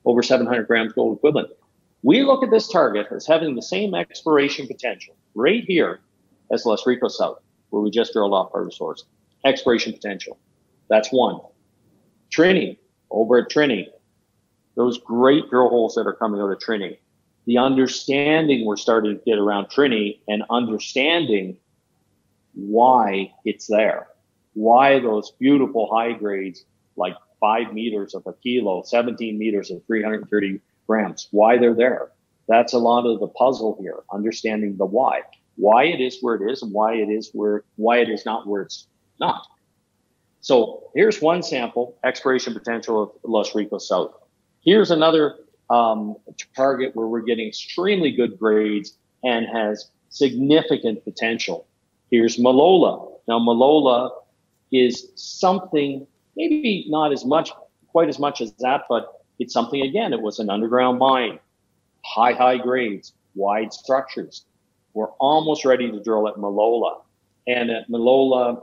over 0.06 0.24
700 0.24 0.68
grams 0.68 0.94
gold 0.94 1.18
equivalent. 1.18 1.50
We 2.02 2.24
look 2.24 2.44
at 2.44 2.52
this 2.52 2.68
target 2.68 3.08
as 3.12 3.26
having 3.26 3.56
the 3.56 3.62
same 3.62 3.94
exploration 3.96 4.68
potential 4.68 5.16
right 5.36 5.64
here 5.66 6.00
as 6.52 6.66
Los 6.66 6.86
Ricos 6.86 7.18
South, 7.18 7.40
where 7.74 7.82
we 7.82 7.90
just 7.90 8.14
drilled 8.14 8.36
off 8.36 8.52
our 8.54 8.64
resource. 8.64 9.04
Exploration 9.44 9.94
potential. 9.94 10.38
That's 10.90 11.10
one. 11.10 11.40
Trini, 12.30 12.78
over 13.10 13.40
at 13.40 13.50
Trini, 13.50 13.88
those 14.76 15.00
great 15.00 15.50
drill 15.50 15.70
holes 15.70 15.96
that 15.96 16.06
are 16.06 16.14
coming 16.14 16.40
out 16.40 16.52
of 16.52 16.60
Trini. 16.60 17.00
The 17.48 17.58
understanding 17.58 18.64
we're 18.64 18.78
starting 18.78 19.18
to 19.18 19.26
get 19.26 19.40
around 19.40 19.66
Trini 19.66 20.20
and 20.28 20.44
understanding 20.52 21.58
why 22.54 23.34
it's 23.44 23.66
there, 23.66 24.08
why 24.54 25.00
those 25.00 25.32
beautiful 25.32 25.90
high 25.92 26.14
grades 26.14 26.66
like 26.96 27.16
five 27.40 27.74
meters 27.74 28.14
of 28.14 28.22
a 28.28 28.34
kilo, 28.34 28.84
17 28.84 29.36
meters 29.36 29.72
of 29.72 29.84
330 29.88 30.62
grams, 30.86 31.28
why 31.32 31.58
they're 31.58 31.74
there. 31.74 32.12
That's 32.48 32.74
a 32.74 32.78
lot 32.78 33.08
of 33.08 33.20
the 33.20 33.28
puzzle 33.28 33.78
here, 33.82 34.04
understanding 34.14 34.78
the 34.78 34.86
why, 34.86 35.22
why 35.56 35.86
it 35.86 36.02
is 36.02 36.18
where 36.22 36.36
it 36.36 36.52
is 36.52 36.62
and 36.62 36.72
why 36.72 36.96
it 36.96 37.10
is 37.10 37.30
where, 37.34 37.64
why 37.76 37.98
it 38.00 38.10
is 38.10 38.26
not 38.26 38.48
where 38.48 38.64
it's 38.64 38.88
not. 39.20 39.46
So 40.42 40.92
here's 40.96 41.22
one 41.22 41.42
sample, 41.44 41.98
exploration 42.04 42.54
potential 42.54 43.04
of 43.04 43.12
Los 43.24 43.56
Ricos 43.56 43.88
South. 43.88 44.14
Here's 44.62 44.92
another 44.92 45.38
um, 45.70 46.16
target 46.56 46.96
where 46.96 47.08
we're 47.08 47.22
getting 47.22 47.48
extremely 47.48 48.12
good 48.12 48.38
grades 48.38 48.98
and 49.24 49.46
has 49.48 49.90
significant 50.10 51.04
potential. 51.04 51.66
Here's 52.12 52.38
Malola. 52.38 53.12
Now, 53.28 53.40
Malola 53.40 54.12
is 54.72 55.12
something 55.16 56.06
maybe 56.36 56.86
not 56.90 57.14
as 57.14 57.26
much, 57.26 57.52
quite 57.88 58.10
as 58.10 58.20
much 58.20 58.42
as 58.42 58.52
that, 58.54 58.82
but 58.90 59.24
it's 59.40 59.54
something 59.54 59.82
again. 59.82 60.14
It 60.14 60.22
was 60.22 60.40
an 60.40 60.50
underground 60.50 61.00
mine, 61.00 61.40
high, 62.04 62.34
high 62.34 62.58
grades, 62.58 63.14
wide 63.36 63.72
structures. 63.74 64.46
We're 64.94 65.12
almost 65.20 65.66
ready 65.66 65.90
to 65.92 66.04
drill 66.04 66.28
at 66.28 66.36
Malola. 66.36 67.02
And 67.48 67.70
at 67.70 67.90
Malola, 67.90 68.62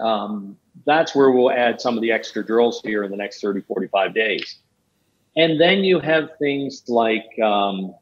um, 0.00 0.56
that's 0.86 1.14
where 1.14 1.30
we'll 1.30 1.50
add 1.50 1.80
some 1.80 1.96
of 1.96 2.02
the 2.02 2.12
extra 2.12 2.44
drills 2.44 2.80
here 2.82 3.04
in 3.04 3.10
the 3.10 3.16
next 3.16 3.40
30, 3.40 3.62
45 3.62 4.14
days. 4.14 4.58
And 5.36 5.60
then 5.60 5.78
you 5.78 5.98
have 6.00 6.30
things 6.38 6.84
like 6.88 7.26
um, 7.42 7.94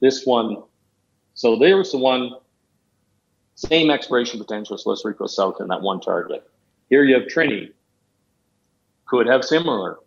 this 0.00 0.24
one. 0.24 0.62
So 1.34 1.56
there's 1.56 1.92
the 1.92 1.98
one, 1.98 2.32
same 3.54 3.90
exploration 3.90 4.38
potential 4.38 4.74
as 4.74 4.86
Los 4.86 5.04
Ricos 5.04 5.36
South 5.36 5.60
in 5.60 5.68
that 5.68 5.82
one 5.82 6.00
target. 6.00 6.48
Here 6.88 7.04
you 7.04 7.14
have 7.14 7.24
Trini. 7.24 7.72
could 9.06 9.26
have 9.26 9.44
similar. 9.44 9.98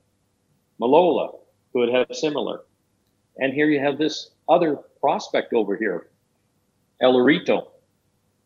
Malola 0.81 1.37
could 1.71 1.89
have 1.89 2.07
similar. 2.11 2.61
And 3.37 3.53
here 3.53 3.67
you 3.67 3.79
have 3.79 3.97
this 3.97 4.31
other 4.49 4.77
prospect 4.99 5.53
over 5.53 5.75
here, 5.75 6.07
El 7.01 7.13
Orito. 7.13 7.67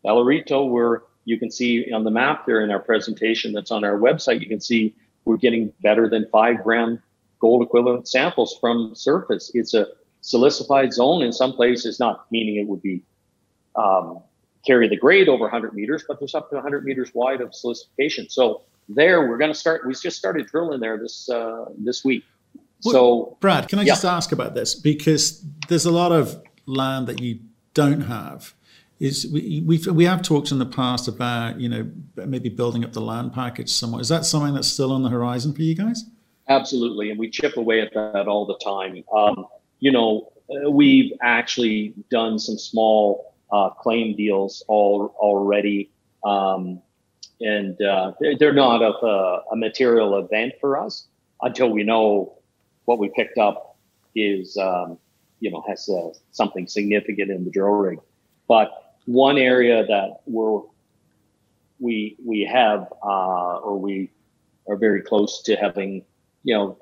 El 0.04 0.16
Orito, 0.16 0.70
where 0.70 1.02
you 1.24 1.38
can 1.38 1.50
see 1.50 1.92
on 1.92 2.04
the 2.04 2.10
map 2.10 2.46
there 2.46 2.60
in 2.60 2.70
our 2.70 2.80
presentation 2.80 3.52
that's 3.52 3.70
on 3.70 3.84
our 3.84 3.98
website, 3.98 4.40
you 4.40 4.46
can 4.46 4.60
see 4.60 4.94
we're 5.24 5.36
getting 5.36 5.72
better 5.82 6.08
than 6.08 6.26
five 6.32 6.62
gram 6.62 7.02
gold 7.40 7.62
equivalent 7.62 8.08
samples 8.08 8.56
from 8.60 8.94
surface. 8.94 9.50
It's 9.54 9.74
a 9.74 9.86
silicified 10.22 10.92
zone 10.92 11.22
in 11.22 11.32
some 11.32 11.52
places, 11.52 12.00
not 12.00 12.26
meaning 12.30 12.56
it 12.56 12.66
would 12.66 12.82
be 12.82 13.02
um, 13.76 14.22
carry 14.66 14.88
the 14.88 14.96
grade 14.96 15.28
over 15.28 15.42
100 15.42 15.74
meters, 15.74 16.04
but 16.06 16.18
there's 16.18 16.34
up 16.34 16.50
to 16.50 16.56
100 16.56 16.84
meters 16.84 17.10
wide 17.14 17.40
of 17.40 17.50
silicification. 17.50 18.30
So 18.30 18.62
there, 18.88 19.28
we're 19.28 19.38
going 19.38 19.52
to 19.52 19.58
start. 19.58 19.86
We 19.86 19.94
just 19.94 20.16
started 20.16 20.46
drilling 20.46 20.80
there 20.80 20.98
this 20.98 21.28
uh, 21.28 21.66
this 21.76 22.04
week. 22.04 22.24
So, 22.80 23.36
Brad, 23.40 23.68
can 23.68 23.78
I 23.78 23.82
yeah. 23.82 23.92
just 23.92 24.04
ask 24.04 24.32
about 24.32 24.54
this 24.54 24.74
because 24.74 25.44
there's 25.68 25.84
a 25.84 25.90
lot 25.90 26.12
of 26.12 26.40
land 26.66 27.06
that 27.08 27.20
you 27.20 27.40
don't 27.74 28.02
have. 28.02 28.54
Is 29.00 29.28
we 29.32 29.62
we've, 29.64 29.86
we 29.86 30.04
have 30.04 30.22
talked 30.22 30.50
in 30.50 30.58
the 30.58 30.66
past 30.66 31.06
about 31.06 31.60
you 31.60 31.68
know 31.68 31.88
maybe 32.26 32.48
building 32.48 32.84
up 32.84 32.92
the 32.92 33.00
land 33.00 33.32
package 33.32 33.70
somewhat. 33.70 34.00
Is 34.00 34.08
that 34.08 34.24
something 34.24 34.54
that's 34.54 34.68
still 34.68 34.92
on 34.92 35.02
the 35.02 35.08
horizon 35.08 35.52
for 35.54 35.62
you 35.62 35.74
guys? 35.74 36.04
Absolutely, 36.48 37.10
and 37.10 37.18
we 37.18 37.30
chip 37.30 37.56
away 37.56 37.80
at 37.80 37.92
that 37.94 38.26
all 38.26 38.46
the 38.46 38.58
time. 38.58 39.04
Um, 39.14 39.46
you 39.78 39.92
know, 39.92 40.32
we've 40.68 41.12
actually 41.22 41.94
done 42.10 42.38
some 42.38 42.58
small 42.58 43.34
uh, 43.52 43.70
claim 43.70 44.16
deals 44.16 44.64
all 44.66 45.14
already, 45.18 45.90
um, 46.24 46.82
and 47.40 47.80
uh, 47.80 48.12
they're 48.40 48.52
not 48.52 48.82
of 48.82 48.96
a, 49.02 49.42
a, 49.52 49.56
material 49.56 50.18
event 50.18 50.54
for 50.60 50.76
us 50.76 51.06
until 51.42 51.70
we 51.70 51.84
know 51.84 52.37
what 52.88 52.98
we 52.98 53.10
picked 53.10 53.36
up 53.36 53.76
is, 54.14 54.56
um, 54.56 54.96
you 55.40 55.50
know, 55.50 55.62
has 55.68 55.90
uh, 55.90 56.08
something 56.32 56.66
significant 56.66 57.30
in 57.30 57.44
the 57.44 57.50
drill 57.50 57.68
rig. 57.68 57.98
But 58.48 58.94
one 59.04 59.36
area 59.36 59.86
that 59.86 60.22
we're 60.24 60.62
we 61.78 62.16
we 62.24 62.48
have 62.50 62.90
uh, 63.04 63.58
or 63.58 63.78
we 63.78 64.10
are 64.68 64.76
very 64.76 65.02
close 65.02 65.42
to 65.42 65.54
having, 65.54 66.02
you 66.44 66.54
know, 66.54 66.78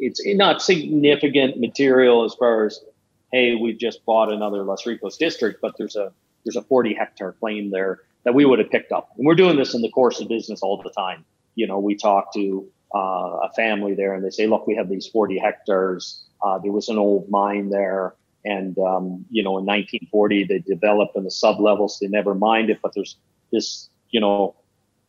it's 0.00 0.20
not 0.26 0.60
significant 0.60 1.60
material 1.60 2.24
as 2.24 2.34
far 2.34 2.66
as 2.66 2.80
hey, 3.32 3.54
we've 3.54 3.78
just 3.78 4.04
bought 4.04 4.32
another 4.32 4.64
Los 4.64 4.84
Ricos 4.84 5.16
district, 5.16 5.60
but 5.62 5.78
there's 5.78 5.94
a 5.94 6.12
there's 6.44 6.56
a 6.56 6.62
40 6.62 6.94
hectare 6.94 7.30
claim 7.30 7.70
there 7.70 8.00
that 8.24 8.34
we 8.34 8.44
would 8.44 8.58
have 8.58 8.70
picked 8.70 8.90
up. 8.90 9.10
And 9.16 9.24
we're 9.24 9.36
doing 9.36 9.56
this 9.56 9.72
in 9.72 9.82
the 9.82 9.90
course 9.90 10.20
of 10.20 10.26
business 10.26 10.62
all 10.62 10.82
the 10.82 10.90
time. 10.90 11.24
You 11.54 11.68
know, 11.68 11.78
we 11.78 11.94
talk 11.94 12.34
to 12.34 12.68
a 12.98 13.50
family 13.54 13.94
there 13.94 14.14
and 14.14 14.24
they 14.24 14.30
say, 14.30 14.46
look, 14.46 14.66
we 14.66 14.74
have 14.76 14.88
these 14.88 15.06
40 15.06 15.38
hectares. 15.38 16.24
Uh, 16.42 16.58
there 16.58 16.72
was 16.72 16.88
an 16.88 16.98
old 16.98 17.28
mine 17.28 17.70
there. 17.70 18.14
And, 18.44 18.78
um, 18.78 19.24
you 19.30 19.42
know, 19.42 19.56
in 19.58 19.64
1940, 19.64 20.44
they 20.44 20.58
developed 20.58 21.16
in 21.16 21.24
the 21.24 21.30
sub 21.30 21.60
levels. 21.60 21.98
They 22.00 22.08
never 22.08 22.34
mined 22.34 22.70
it, 22.70 22.80
but 22.82 22.92
there's 22.94 23.16
this, 23.50 23.88
you 24.10 24.20
know, 24.20 24.54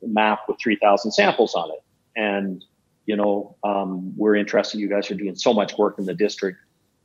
map 0.01 0.41
with 0.47 0.57
3,000 0.61 1.11
samples 1.11 1.53
on 1.53 1.69
it. 1.71 1.83
And, 2.15 2.63
you 3.05 3.15
know, 3.15 3.55
um, 3.63 4.15
we're 4.17 4.35
interested. 4.35 4.79
You 4.79 4.87
guys 4.87 5.11
are 5.11 5.15
doing 5.15 5.35
so 5.35 5.53
much 5.53 5.77
work 5.77 5.99
in 5.99 6.05
the 6.05 6.13
district 6.13 6.59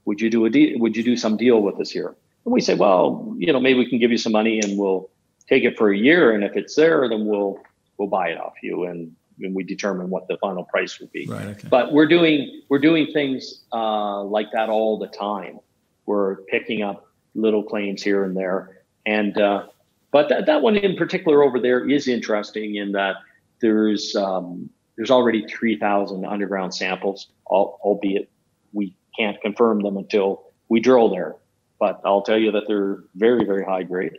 would 0.04 0.20
you 0.20 0.30
do 0.30 0.44
a 0.44 0.50
deal? 0.50 0.78
Would 0.78 0.96
you 0.96 1.02
do 1.02 1.16
some 1.16 1.36
deal 1.36 1.62
with 1.62 1.78
us 1.80 1.90
here? 1.90 2.16
And 2.44 2.52
we 2.52 2.60
say, 2.60 2.74
well, 2.74 3.34
you 3.38 3.52
know, 3.52 3.60
maybe 3.60 3.78
we 3.78 3.88
can 3.88 3.98
give 3.98 4.10
you 4.10 4.18
some 4.18 4.32
money 4.32 4.60
and 4.60 4.78
we'll 4.78 5.10
take 5.48 5.64
it 5.64 5.76
for 5.76 5.92
a 5.92 5.96
year. 5.96 6.32
And 6.32 6.42
if 6.42 6.56
it's 6.56 6.74
there, 6.74 7.08
then 7.08 7.26
we'll, 7.26 7.60
we'll 7.98 8.08
buy 8.08 8.28
it 8.28 8.40
off 8.40 8.54
you. 8.62 8.84
And, 8.84 9.14
and 9.42 9.54
we 9.54 9.64
determine 9.64 10.10
what 10.10 10.28
the 10.28 10.36
final 10.38 10.64
price 10.64 10.98
would 11.00 11.12
be. 11.12 11.26
Right, 11.26 11.46
okay. 11.48 11.68
But 11.68 11.92
we're 11.92 12.06
doing, 12.06 12.62
we're 12.68 12.78
doing 12.78 13.08
things 13.12 13.64
uh, 13.72 14.22
like 14.22 14.52
that 14.52 14.68
all 14.68 14.98
the 14.98 15.08
time. 15.08 15.60
We're 16.06 16.36
picking 16.42 16.82
up 16.82 17.08
little 17.34 17.62
claims 17.62 18.02
here 18.02 18.24
and 18.24 18.36
there. 18.36 18.82
And, 19.06 19.38
uh, 19.38 19.66
but 20.12 20.28
that, 20.28 20.46
that 20.46 20.62
one 20.62 20.76
in 20.76 20.96
particular 20.96 21.42
over 21.42 21.60
there 21.60 21.88
is 21.88 22.08
interesting 22.08 22.76
in 22.76 22.92
that 22.92 23.16
there's, 23.60 24.16
um, 24.16 24.70
there's 24.96 25.10
already 25.10 25.46
3,000 25.46 26.24
underground 26.24 26.74
samples, 26.74 27.28
albeit 27.46 28.30
we 28.72 28.94
can't 29.18 29.40
confirm 29.40 29.82
them 29.82 29.96
until 29.96 30.44
we 30.68 30.80
drill 30.80 31.08
there. 31.08 31.36
But 31.78 32.00
I'll 32.04 32.22
tell 32.22 32.38
you 32.38 32.52
that 32.52 32.64
they're 32.66 33.04
very, 33.14 33.44
very 33.44 33.64
high 33.64 33.84
grade 33.84 34.18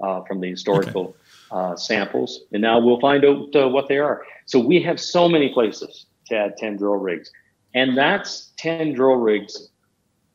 uh, 0.00 0.22
from 0.24 0.40
the 0.40 0.50
historical 0.50 1.02
okay. 1.02 1.18
Uh, 1.50 1.76
samples. 1.76 2.40
And 2.52 2.62
now 2.62 2.78
we'll 2.78 3.00
find 3.00 3.24
out 3.24 3.54
uh, 3.54 3.68
what 3.68 3.88
they 3.88 3.98
are. 3.98 4.24
So 4.46 4.58
we 4.58 4.82
have 4.82 5.00
so 5.00 5.28
many 5.28 5.52
places 5.52 6.06
to 6.26 6.36
add 6.36 6.56
10 6.56 6.76
drill 6.76 6.96
rigs. 6.96 7.30
And 7.74 7.96
that's 7.96 8.52
10 8.58 8.94
drill 8.94 9.16
rigs 9.16 9.68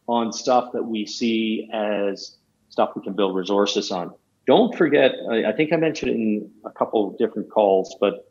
on 0.08 0.32
stuff 0.34 0.71
that 0.73 0.84
we 0.84 1.06
see 1.06 1.69
as 1.73 2.38
stuff 2.69 2.91
we 2.95 3.02
can 3.02 3.13
build 3.13 3.36
resources 3.36 3.91
on. 3.91 4.13
Don't 4.45 4.76
forget, 4.76 5.13
I, 5.30 5.45
I 5.45 5.52
think 5.54 5.71
I 5.71 5.78
mentioned 5.78 6.12
it 6.12 6.15
in 6.15 6.52
a 6.65 6.71
couple 6.71 7.08
of 7.08 7.17
different 7.17 7.49
calls, 7.49 7.95
but 7.99 8.30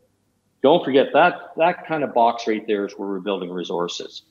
don't 0.61 0.83
forget 0.85 1.07
that 1.13 1.51
that 1.57 1.85
kind 1.87 2.03
of 2.03 2.13
box 2.13 2.47
right 2.47 2.65
there 2.67 2.85
is 2.85 2.93
where 2.93 3.09
we're 3.09 3.19
building 3.19 3.51
resources. 3.51 4.23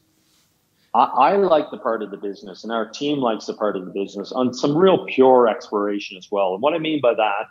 I, 0.94 1.04
I 1.04 1.36
like 1.36 1.70
the 1.70 1.78
part 1.78 2.02
of 2.02 2.10
the 2.10 2.16
business, 2.16 2.64
and 2.64 2.72
our 2.72 2.88
team 2.88 3.18
likes 3.18 3.46
the 3.46 3.54
part 3.54 3.76
of 3.76 3.84
the 3.84 3.90
business 3.90 4.32
on 4.32 4.54
some 4.54 4.76
real 4.76 5.04
pure 5.06 5.48
exploration 5.48 6.16
as 6.16 6.28
well. 6.30 6.54
And 6.54 6.62
what 6.62 6.74
I 6.74 6.78
mean 6.78 7.00
by 7.00 7.14
that, 7.14 7.46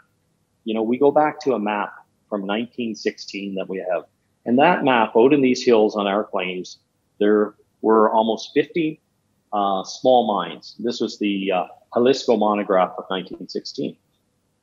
you 0.63 0.73
know, 0.73 0.81
we 0.81 0.97
go 0.97 1.11
back 1.11 1.39
to 1.41 1.53
a 1.53 1.59
map 1.59 1.93
from 2.29 2.41
1916 2.41 3.55
that 3.55 3.67
we 3.67 3.77
have, 3.77 4.03
and 4.45 4.57
that 4.59 4.83
map 4.83 5.13
out 5.15 5.33
in 5.33 5.41
these 5.41 5.63
hills 5.63 5.95
on 5.95 6.07
our 6.07 6.23
claims, 6.23 6.79
there 7.19 7.53
were 7.81 8.11
almost 8.11 8.51
50 8.53 8.99
uh, 9.53 9.83
small 9.83 10.27
mines. 10.27 10.75
This 10.79 11.01
was 11.01 11.19
the 11.19 11.51
uh, 11.51 11.65
Jalisco 11.93 12.37
monograph 12.37 12.91
of 12.91 13.05
1916. 13.09 13.97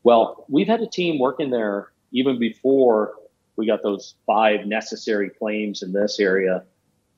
Well, 0.03 0.47
we've 0.49 0.67
had 0.67 0.81
a 0.81 0.87
team 0.87 1.19
working 1.19 1.51
there 1.51 1.93
even 2.13 2.39
before 2.39 3.15
we 3.57 3.67
got 3.67 3.83
those 3.83 4.15
five 4.27 4.67
necessary 4.67 5.29
claims 5.29 5.83
in 5.83 5.93
this 5.93 6.19
area 6.21 6.65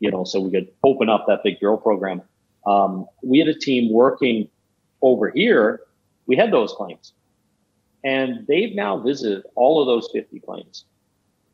you 0.00 0.10
know, 0.10 0.24
so 0.24 0.40
we 0.40 0.50
could 0.50 0.68
open 0.82 1.08
up 1.08 1.26
that 1.28 1.44
big 1.44 1.60
drill 1.60 1.76
program. 1.76 2.22
Um, 2.66 3.06
we 3.22 3.38
had 3.38 3.48
a 3.48 3.54
team 3.54 3.92
working 3.92 4.48
over 5.02 5.30
here. 5.30 5.82
We 6.26 6.36
had 6.36 6.50
those 6.50 6.72
claims, 6.72 7.12
and 8.04 8.46
they've 8.46 8.74
now 8.74 8.98
visited 8.98 9.44
all 9.54 9.80
of 9.80 9.86
those 9.86 10.08
50 10.12 10.40
claims, 10.40 10.84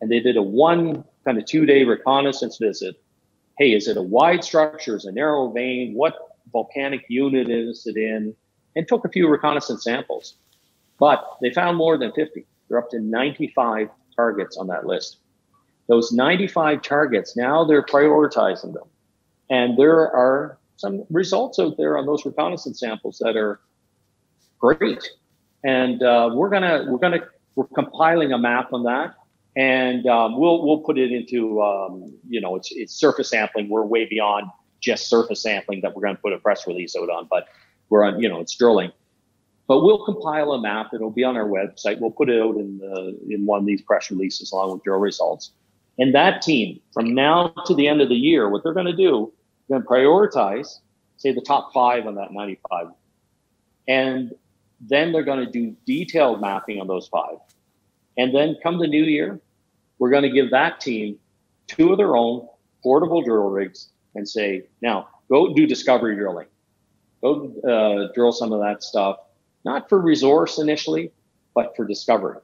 and 0.01 0.11
they 0.11 0.21
did 0.21 0.37
a 0.37 0.43
one 0.43 1.05
kind 1.25 1.39
of 1.39 1.47
two 1.47 1.67
day 1.67 1.85
reconnaissance 1.85 2.59
visit. 2.59 2.97
Hey, 3.59 3.73
is 3.73 3.89
it 3.89 3.97
a 3.97 4.03
wide 4.03 4.45
structure? 4.45 4.97
Is 4.97 5.07
it 5.07 5.11
a 5.11 5.13
narrow 5.13 5.51
vein? 5.51 5.95
What 5.95 6.15
volcanic 6.53 7.05
unit 7.09 7.49
is 7.49 7.87
it 7.87 7.97
in? 7.97 8.35
And 8.75 8.87
took 8.87 9.05
a 9.07 9.09
few 9.09 9.29
reconnaissance 9.29 9.85
samples, 9.85 10.35
but 10.99 11.25
they 11.41 11.51
found 11.51 11.79
more 11.79 11.97
than 11.97 12.13
50. 12.13 12.45
They're 12.69 12.79
up 12.79 12.91
to 12.91 13.01
95 13.01 13.89
targets 14.15 14.59
on 14.59 14.67
that 14.67 14.87
list 14.87 15.19
those 15.89 16.13
95 16.13 16.83
targets, 16.83 17.37
now 17.37 17.65
they're 17.65 17.83
prioritizing 17.83 18.73
them. 18.73 18.89
And 19.51 19.79
there 19.79 20.01
are 20.01 20.59
some 20.77 21.05
results 21.11 21.59
out 21.59 21.77
there 21.77 21.97
on 21.97 22.07
those 22.07 22.27
reconnaissance 22.27 22.81
samples 22.81 23.19
that 23.19 23.37
are 23.37 23.61
great. 24.59 25.09
And 25.65 26.03
uh, 26.03 26.31
we're 26.33 26.51
gonna 26.51 26.87
we're 26.89 26.99
gonna 26.99 27.21
we're 27.55 27.67
compiling 27.69 28.33
a 28.33 28.39
map 28.39 28.73
on 28.73 28.85
that, 28.85 29.15
and 29.57 30.07
um, 30.07 30.39
we'll 30.39 30.65
we'll 30.65 30.81
put 30.81 30.99
it 30.99 31.13
into 31.13 31.63
um, 31.63 32.13
you 32.29 32.41
know 32.41 32.57
it's 32.57 32.71
it's 32.73 32.95
surface 32.95 33.31
sampling. 33.31 33.69
We're 33.69 33.85
way 33.85 34.07
beyond 34.07 34.51
just 34.81 35.09
surface 35.09 35.43
sampling 35.43 35.81
that 35.81 35.97
we're 35.97 36.07
to 36.07 36.15
put 36.17 36.33
a 36.33 36.39
press 36.39 36.67
release 36.67 36.95
out 36.97 37.09
on, 37.09 37.27
but 37.31 37.49
we're 37.89 38.05
on 38.05 38.21
you 38.21 38.29
know 38.29 38.41
it's 38.41 38.55
drilling. 38.55 38.93
But 39.69 39.83
we'll 39.83 40.05
compile 40.05 40.53
a 40.53 40.61
map. 40.61 40.91
It'll 40.95 41.11
be 41.11 41.25
on 41.25 41.37
our 41.37 41.49
website. 41.49 41.99
We'll 42.01 42.13
put 42.13 42.31
it 42.31 42.41
out 42.41 42.57
in 42.57 42.79
the 42.79 43.19
in 43.29 43.47
one 43.47 43.61
of 43.61 43.67
these 43.67 43.83
press 43.83 44.11
releases 44.11 44.53
along 44.53 44.73
with 44.73 44.85
drill 44.85 44.99
results. 44.99 45.53
And 45.99 46.15
that 46.15 46.43
team, 46.43 46.81
from 46.93 47.15
now 47.15 47.49
to 47.67 47.75
the 47.75 47.89
end 47.89 48.01
of 48.01 48.09
the 48.09 48.17
year, 48.17 48.49
what 48.49 48.63
they're 48.63 48.75
going 48.75 48.87
to 48.87 48.97
do, 48.97 49.33
they're 49.69 49.81
going 49.81 49.83
to 49.83 49.89
prioritize, 49.89 50.79
say, 51.17 51.33
the 51.33 51.41
top 51.41 51.73
five 51.73 52.07
on 52.07 52.17
that 52.17 52.33
95. 52.33 52.89
And 53.89 54.33
then 54.81 55.13
they're 55.13 55.25
going 55.25 55.45
to 55.45 55.51
do 55.51 55.75
detailed 55.87 56.41
mapping 56.41 56.81
on 56.81 56.87
those 56.87 57.09
five. 57.09 57.39
And 58.19 58.35
then 58.35 58.57
come 58.63 58.79
the 58.79 58.87
new 58.87 59.05
year, 59.05 59.41
we're 59.99 60.11
going 60.11 60.23
to 60.23 60.31
give 60.31 60.51
that 60.51 60.81
team 60.81 61.19
two 61.67 61.93
of 61.93 61.99
their 61.99 62.17
own 62.17 62.47
portable 62.83 63.23
drill 63.23 63.49
rigs 63.49 63.89
and 64.15 64.29
say, 64.29 64.65
now 64.83 65.09
go 65.29 65.55
do 65.55 65.67
discovery 65.67 66.17
drilling. 66.17 66.47
Go 67.23 67.53
uh, 67.63 68.13
drill 68.15 68.33
some 68.33 68.53
of 68.53 68.61
that 68.61 68.83
stuff, 68.83 69.19
not 69.65 69.89
for 69.89 69.99
resource 69.99 70.59
initially, 70.59 71.11
but 71.55 71.75
for 71.75 71.85
discovery. 71.85 72.39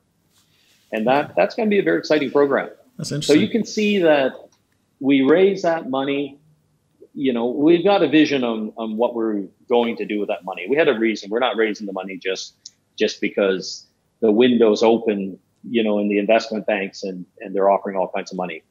And 0.92 1.06
that, 1.06 1.34
that's 1.36 1.54
going 1.54 1.68
to 1.68 1.70
be 1.70 1.78
a 1.78 1.82
very 1.82 1.98
exciting 1.98 2.30
program. 2.30 2.70
That's 2.96 3.12
interesting. 3.12 3.36
So 3.36 3.40
you 3.40 3.48
can 3.48 3.64
see 3.64 3.98
that 3.98 4.32
we 5.00 5.22
raise 5.22 5.62
that 5.62 5.88
money. 5.88 6.38
You 7.14 7.32
know, 7.32 7.46
we've 7.46 7.84
got 7.84 8.02
a 8.02 8.08
vision 8.08 8.42
on, 8.42 8.72
on 8.76 8.96
what 8.96 9.14
we're 9.14 9.42
going 9.68 9.96
to 9.96 10.06
do 10.06 10.20
with 10.20 10.28
that 10.28 10.44
money. 10.44 10.66
We 10.68 10.76
had 10.76 10.88
a 10.88 10.98
reason. 10.98 11.30
We're 11.30 11.40
not 11.40 11.56
raising 11.56 11.86
the 11.86 11.92
money 11.92 12.16
just 12.16 12.54
just 12.98 13.20
because 13.20 13.86
the 14.20 14.30
window's 14.30 14.82
open, 14.82 15.38
you 15.68 15.82
know, 15.82 15.98
in 15.98 16.08
the 16.08 16.18
investment 16.18 16.66
banks 16.66 17.02
and, 17.02 17.26
and 17.40 17.54
they're 17.54 17.70
offering 17.70 17.96
all 17.96 18.08
kinds 18.08 18.30
of 18.30 18.36
money. 18.36 18.62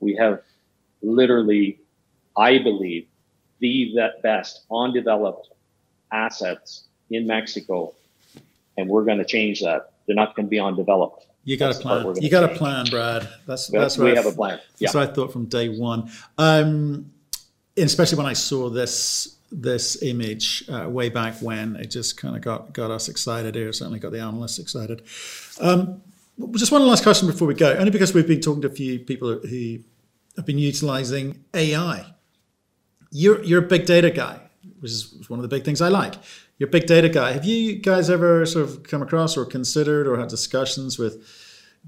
We 0.00 0.16
have 0.16 0.40
literally, 1.02 1.78
I 2.36 2.58
believe, 2.58 3.06
the 3.60 4.10
best 4.22 4.62
undeveloped 4.70 5.48
assets 6.12 6.84
in 7.10 7.26
Mexico, 7.26 7.94
and 8.76 8.88
we're 8.88 9.04
going 9.04 9.18
to 9.18 9.24
change 9.24 9.60
that. 9.60 9.92
They're 10.06 10.16
not 10.16 10.34
going 10.34 10.46
to 10.46 10.50
be 10.50 10.58
undeveloped. 10.58 11.26
You 11.44 11.56
got 11.56 11.68
that's 11.68 11.78
a 11.78 11.82
plan. 11.82 12.22
You 12.22 12.30
got 12.30 12.46
change. 12.46 12.56
a 12.56 12.58
plan, 12.58 12.86
Brad. 12.90 13.28
That's 13.46 13.68
that's 13.68 13.98
right. 13.98 14.10
we 14.10 14.16
have 14.16 14.26
a 14.26 14.32
plan. 14.32 14.60
Yeah. 14.78 14.90
what 14.92 15.08
I 15.08 15.12
thought 15.12 15.32
from 15.32 15.46
day 15.46 15.68
one. 15.68 16.10
Um, 16.38 17.12
especially 17.76 18.18
when 18.18 18.26
I 18.26 18.34
saw 18.34 18.68
this 18.68 19.36
this 19.52 20.00
image 20.02 20.64
uh, 20.68 20.88
way 20.88 21.08
back 21.08 21.34
when, 21.42 21.74
it 21.76 21.90
just 21.90 22.16
kind 22.16 22.36
of 22.36 22.42
got 22.42 22.72
got 22.72 22.90
us 22.90 23.08
excited 23.08 23.54
here. 23.54 23.72
Certainly 23.72 23.98
got 23.98 24.12
the 24.12 24.20
analysts 24.20 24.58
excited. 24.58 25.02
Um, 25.60 26.02
just 26.52 26.72
one 26.72 26.86
last 26.86 27.02
question 27.02 27.28
before 27.28 27.48
we 27.48 27.54
go, 27.54 27.72
only 27.74 27.90
because 27.90 28.14
we've 28.14 28.26
been 28.26 28.40
talking 28.40 28.62
to 28.62 28.68
a 28.68 28.72
few 28.72 29.00
people 29.00 29.38
who 29.40 29.78
have 30.36 30.46
been 30.46 30.58
utilizing 30.58 31.44
AI. 31.54 32.14
You're 33.10 33.42
you're 33.42 33.64
a 33.64 33.68
big 33.68 33.86
data 33.86 34.10
guy, 34.10 34.40
which 34.80 34.92
is 34.92 35.28
one 35.28 35.38
of 35.38 35.42
the 35.42 35.48
big 35.48 35.64
things 35.64 35.80
I 35.80 35.88
like. 35.88 36.14
You're 36.58 36.68
a 36.68 36.72
big 36.72 36.86
data 36.86 37.08
guy. 37.08 37.32
Have 37.32 37.44
you 37.44 37.76
guys 37.76 38.10
ever 38.10 38.44
sort 38.46 38.68
of 38.68 38.82
come 38.84 39.02
across 39.02 39.36
or 39.36 39.44
considered 39.44 40.06
or 40.06 40.18
had 40.18 40.28
discussions 40.28 40.98
with 40.98 41.26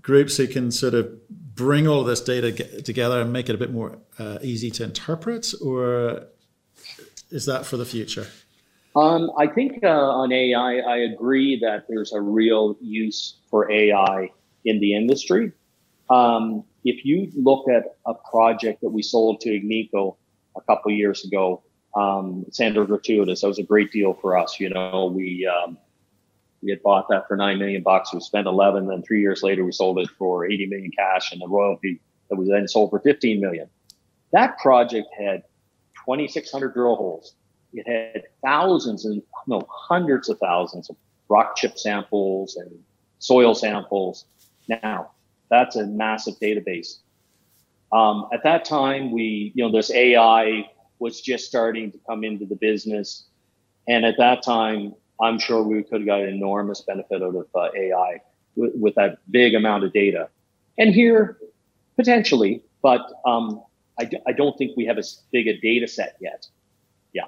groups 0.01 0.37
who 0.37 0.47
can 0.47 0.71
sort 0.71 0.95
of 0.95 1.12
bring 1.55 1.87
all 1.87 2.01
of 2.01 2.07
this 2.07 2.21
data 2.21 2.53
together 2.83 3.21
and 3.21 3.33
make 3.33 3.49
it 3.49 3.55
a 3.55 3.59
bit 3.59 3.73
more 3.73 3.99
uh, 4.19 4.38
easy 4.43 4.71
to 4.71 4.85
interpret, 4.85 5.53
or 5.62 6.27
is 7.31 7.47
that 7.47 7.67
for 7.67 7.77
the 7.77 7.85
future? 7.85 8.27
Um, 8.95 9.31
I 9.38 9.47
think 9.47 9.83
uh, 9.83 9.88
on 9.88 10.33
AI, 10.33 10.77
I 10.77 10.97
agree 10.99 11.59
that 11.61 11.87
there's 11.88 12.12
a 12.12 12.21
real 12.21 12.77
use 12.81 13.37
for 13.49 13.71
AI 13.71 14.31
in 14.65 14.81
the 14.81 14.95
industry. 14.95 15.53
Um, 16.11 16.65
if 16.85 17.05
you 17.05 17.31
look 17.35 17.69
at 17.69 17.97
a 18.07 18.15
project 18.15 18.83
that 18.83 18.91
we 18.91 19.03
sold 19.03 19.41
to 19.41 19.51
Agnico 19.51 20.17
a 20.57 20.61
couple 20.61 20.93
years 20.93 21.25
ago, 21.25 21.62
um, 21.97 22.45
Santa 22.51 22.85
Gertrudis, 22.85 23.41
that 23.41 23.49
was 23.49 23.59
a 23.59 23.62
great 23.62 23.93
deal 23.93 24.15
for 24.15 24.37
us. 24.37 24.61
You 24.61 24.71
know, 24.71 25.12
we 25.15 25.47
um, 25.47 25.79
we 26.62 26.70
had 26.70 26.83
bought 26.83 27.09
that 27.09 27.27
for 27.27 27.37
nine 27.37 27.59
million 27.59 27.83
bucks. 27.83 28.12
We 28.14 28.20
spent 28.20 28.46
eleven. 28.46 28.87
Then 28.87 29.03
three 29.03 29.20
years 29.20 29.42
later, 29.42 29.64
we 29.64 29.72
sold 29.72 29.98
it 29.98 30.09
for 30.18 30.46
eighty 30.46 30.66
million 30.66 30.90
cash, 30.90 31.33
and 31.33 31.40
the 31.40 31.48
royalty 31.48 32.01
that 32.29 32.37
was 32.37 32.48
then 32.48 32.68
sold 32.68 32.90
for 32.90 33.01
fifteen 33.01 33.40
million. 33.40 33.68
That 34.33 34.59
project 34.59 35.09
had 35.18 35.42
twenty 35.94 36.29
six 36.29 36.51
hundred 36.51 36.75
drill 36.75 36.96
holes. 36.96 37.35
It 37.75 37.87
had 37.88 38.25
thousands 38.44 39.05
and 39.05 39.22
no 39.46 39.66
hundreds 39.70 40.29
of 40.29 40.38
thousands 40.38 40.90
of 40.90 40.96
rock 41.29 41.57
chip 41.57 41.79
samples 41.79 42.57
and 42.57 42.70
soil 43.18 43.55
samples. 43.55 44.27
Now, 44.68 45.12
that's 45.51 45.77
a 45.77 45.87
massive 45.87 46.35
database. 46.38 46.98
Um, 47.92 48.29
at 48.33 48.42
that 48.44 48.64
time, 48.64 49.11
we, 49.11 49.53
you 49.55 49.64
know, 49.64 49.70
this 49.70 49.90
AI 49.90 50.70
was 50.98 51.20
just 51.20 51.46
starting 51.46 51.90
to 51.92 51.98
come 52.07 52.25
into 52.25 52.46
the 52.46 52.57
business. 52.57 53.25
And 53.88 54.05
at 54.05 54.16
that 54.18 54.42
time, 54.42 54.94
I'm 55.20 55.38
sure 55.38 55.62
we 55.62 55.83
could 55.83 56.01
have 56.01 56.07
got 56.07 56.20
enormous 56.22 56.81
benefit 56.83 57.22
out 57.22 57.35
of 57.35 57.46
uh, 57.55 57.68
AI 57.77 58.20
with, 58.57 58.72
with, 58.75 58.94
that 58.96 59.18
big 59.31 59.55
amount 59.55 59.85
of 59.85 59.92
data. 59.92 60.29
And 60.79 60.94
here, 60.94 61.38
potentially, 61.96 62.62
but 62.83 63.01
um, 63.25 63.62
I 64.27 64.33
don't 64.33 64.57
think 64.59 64.77
we 64.77 64.85
have 64.87 64.98
as 64.98 65.22
big 65.31 65.46
a 65.48 65.59
data 65.61 65.87
set 65.87 66.16
yet 66.20 66.46
Yeah. 67.12 67.27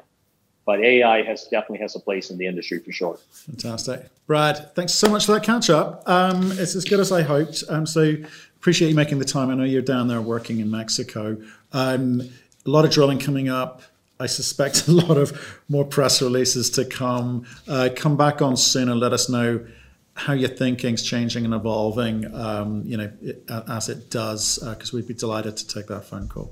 but 0.67 0.81
AI 0.81 1.23
has 1.23 1.45
definitely 1.45 1.79
has 1.79 1.95
a 1.95 2.01
place 2.01 2.31
in 2.31 2.39
the 2.39 2.47
industry 2.47 2.79
for 2.81 2.91
sure. 2.93 3.19
Fantastic, 3.31 4.09
Brad. 4.27 4.75
Thanks 4.75 4.93
so 4.95 5.09
much 5.09 5.27
for 5.27 5.33
that 5.33 5.43
catch 5.43 5.71
up. 5.71 6.09
Um, 6.09 6.53
it's 6.53 6.75
as 6.75 6.85
good 6.85 7.01
as 7.01 7.13
I 7.13 7.23
hoped. 7.23 7.63
Um, 7.69 7.87
so 7.87 8.15
appreciate 8.57 8.89
you 8.89 8.95
making 8.95 9.19
the 9.19 9.25
time. 9.25 9.51
I 9.51 9.55
know 9.55 9.65
you're 9.65 9.83
down 9.83 10.09
there 10.09 10.21
working 10.21 10.59
in 10.61 10.71
Mexico. 10.71 11.37
Um, 11.73 12.23
a 12.67 12.71
lot 12.71 12.85
of 12.85 12.91
drilling 12.91 13.19
coming 13.19 13.49
up. 13.49 13.83
I 14.25 14.27
suspect 14.27 14.89
a 14.89 14.93
lot 14.93 15.19
of 15.19 15.61
more 15.69 15.85
press 15.85 16.23
releases 16.23 16.71
to 16.71 16.87
come. 16.87 17.45
Uh, 17.69 17.91
come 17.95 18.17
back 18.17 18.41
on 18.41 18.57
soon 18.57 18.89
and 18.89 18.99
let 18.99 19.13
us 19.13 19.29
know 19.29 19.67
how 20.15 20.33
your 20.33 20.49
thinking's 20.49 21.03
changing 21.03 21.45
and 21.45 21.53
evolving. 21.53 22.35
Um, 22.35 22.83
you 22.87 22.97
know, 22.97 23.13
it, 23.21 23.45
as 23.69 23.91
it 23.91 24.11
does, 24.11 24.59
because 24.59 24.95
uh, 24.95 24.97
we'd 24.97 25.07
be 25.07 25.13
delighted 25.13 25.59
to 25.59 25.69
take 25.69 25.89
that 25.89 26.07
phone 26.07 26.27
call. 26.27 26.51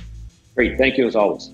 Great, 0.54 0.76
thank 0.76 0.98
you 0.98 1.06
as 1.06 1.16
always. 1.16 1.50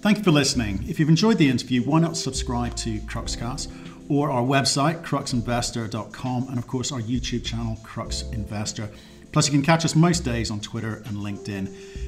Thank 0.00 0.18
you 0.18 0.22
for 0.22 0.30
listening. 0.30 0.84
If 0.86 1.00
you've 1.00 1.08
enjoyed 1.08 1.38
the 1.38 1.48
interview, 1.48 1.82
why 1.82 1.98
not 1.98 2.16
subscribe 2.16 2.76
to 2.76 3.00
Cruxcast 3.00 3.68
or 4.08 4.30
our 4.30 4.42
website, 4.42 5.02
cruxinvestor.com, 5.02 6.48
and 6.50 6.58
of 6.58 6.68
course 6.68 6.92
our 6.92 7.00
YouTube 7.00 7.44
channel, 7.44 7.76
Crux 7.82 8.22
Investor. 8.30 8.88
Plus, 9.32 9.48
you 9.48 9.52
can 9.52 9.62
catch 9.62 9.84
us 9.84 9.96
most 9.96 10.20
days 10.20 10.52
on 10.52 10.60
Twitter 10.60 11.02
and 11.06 11.16
LinkedIn. 11.16 12.07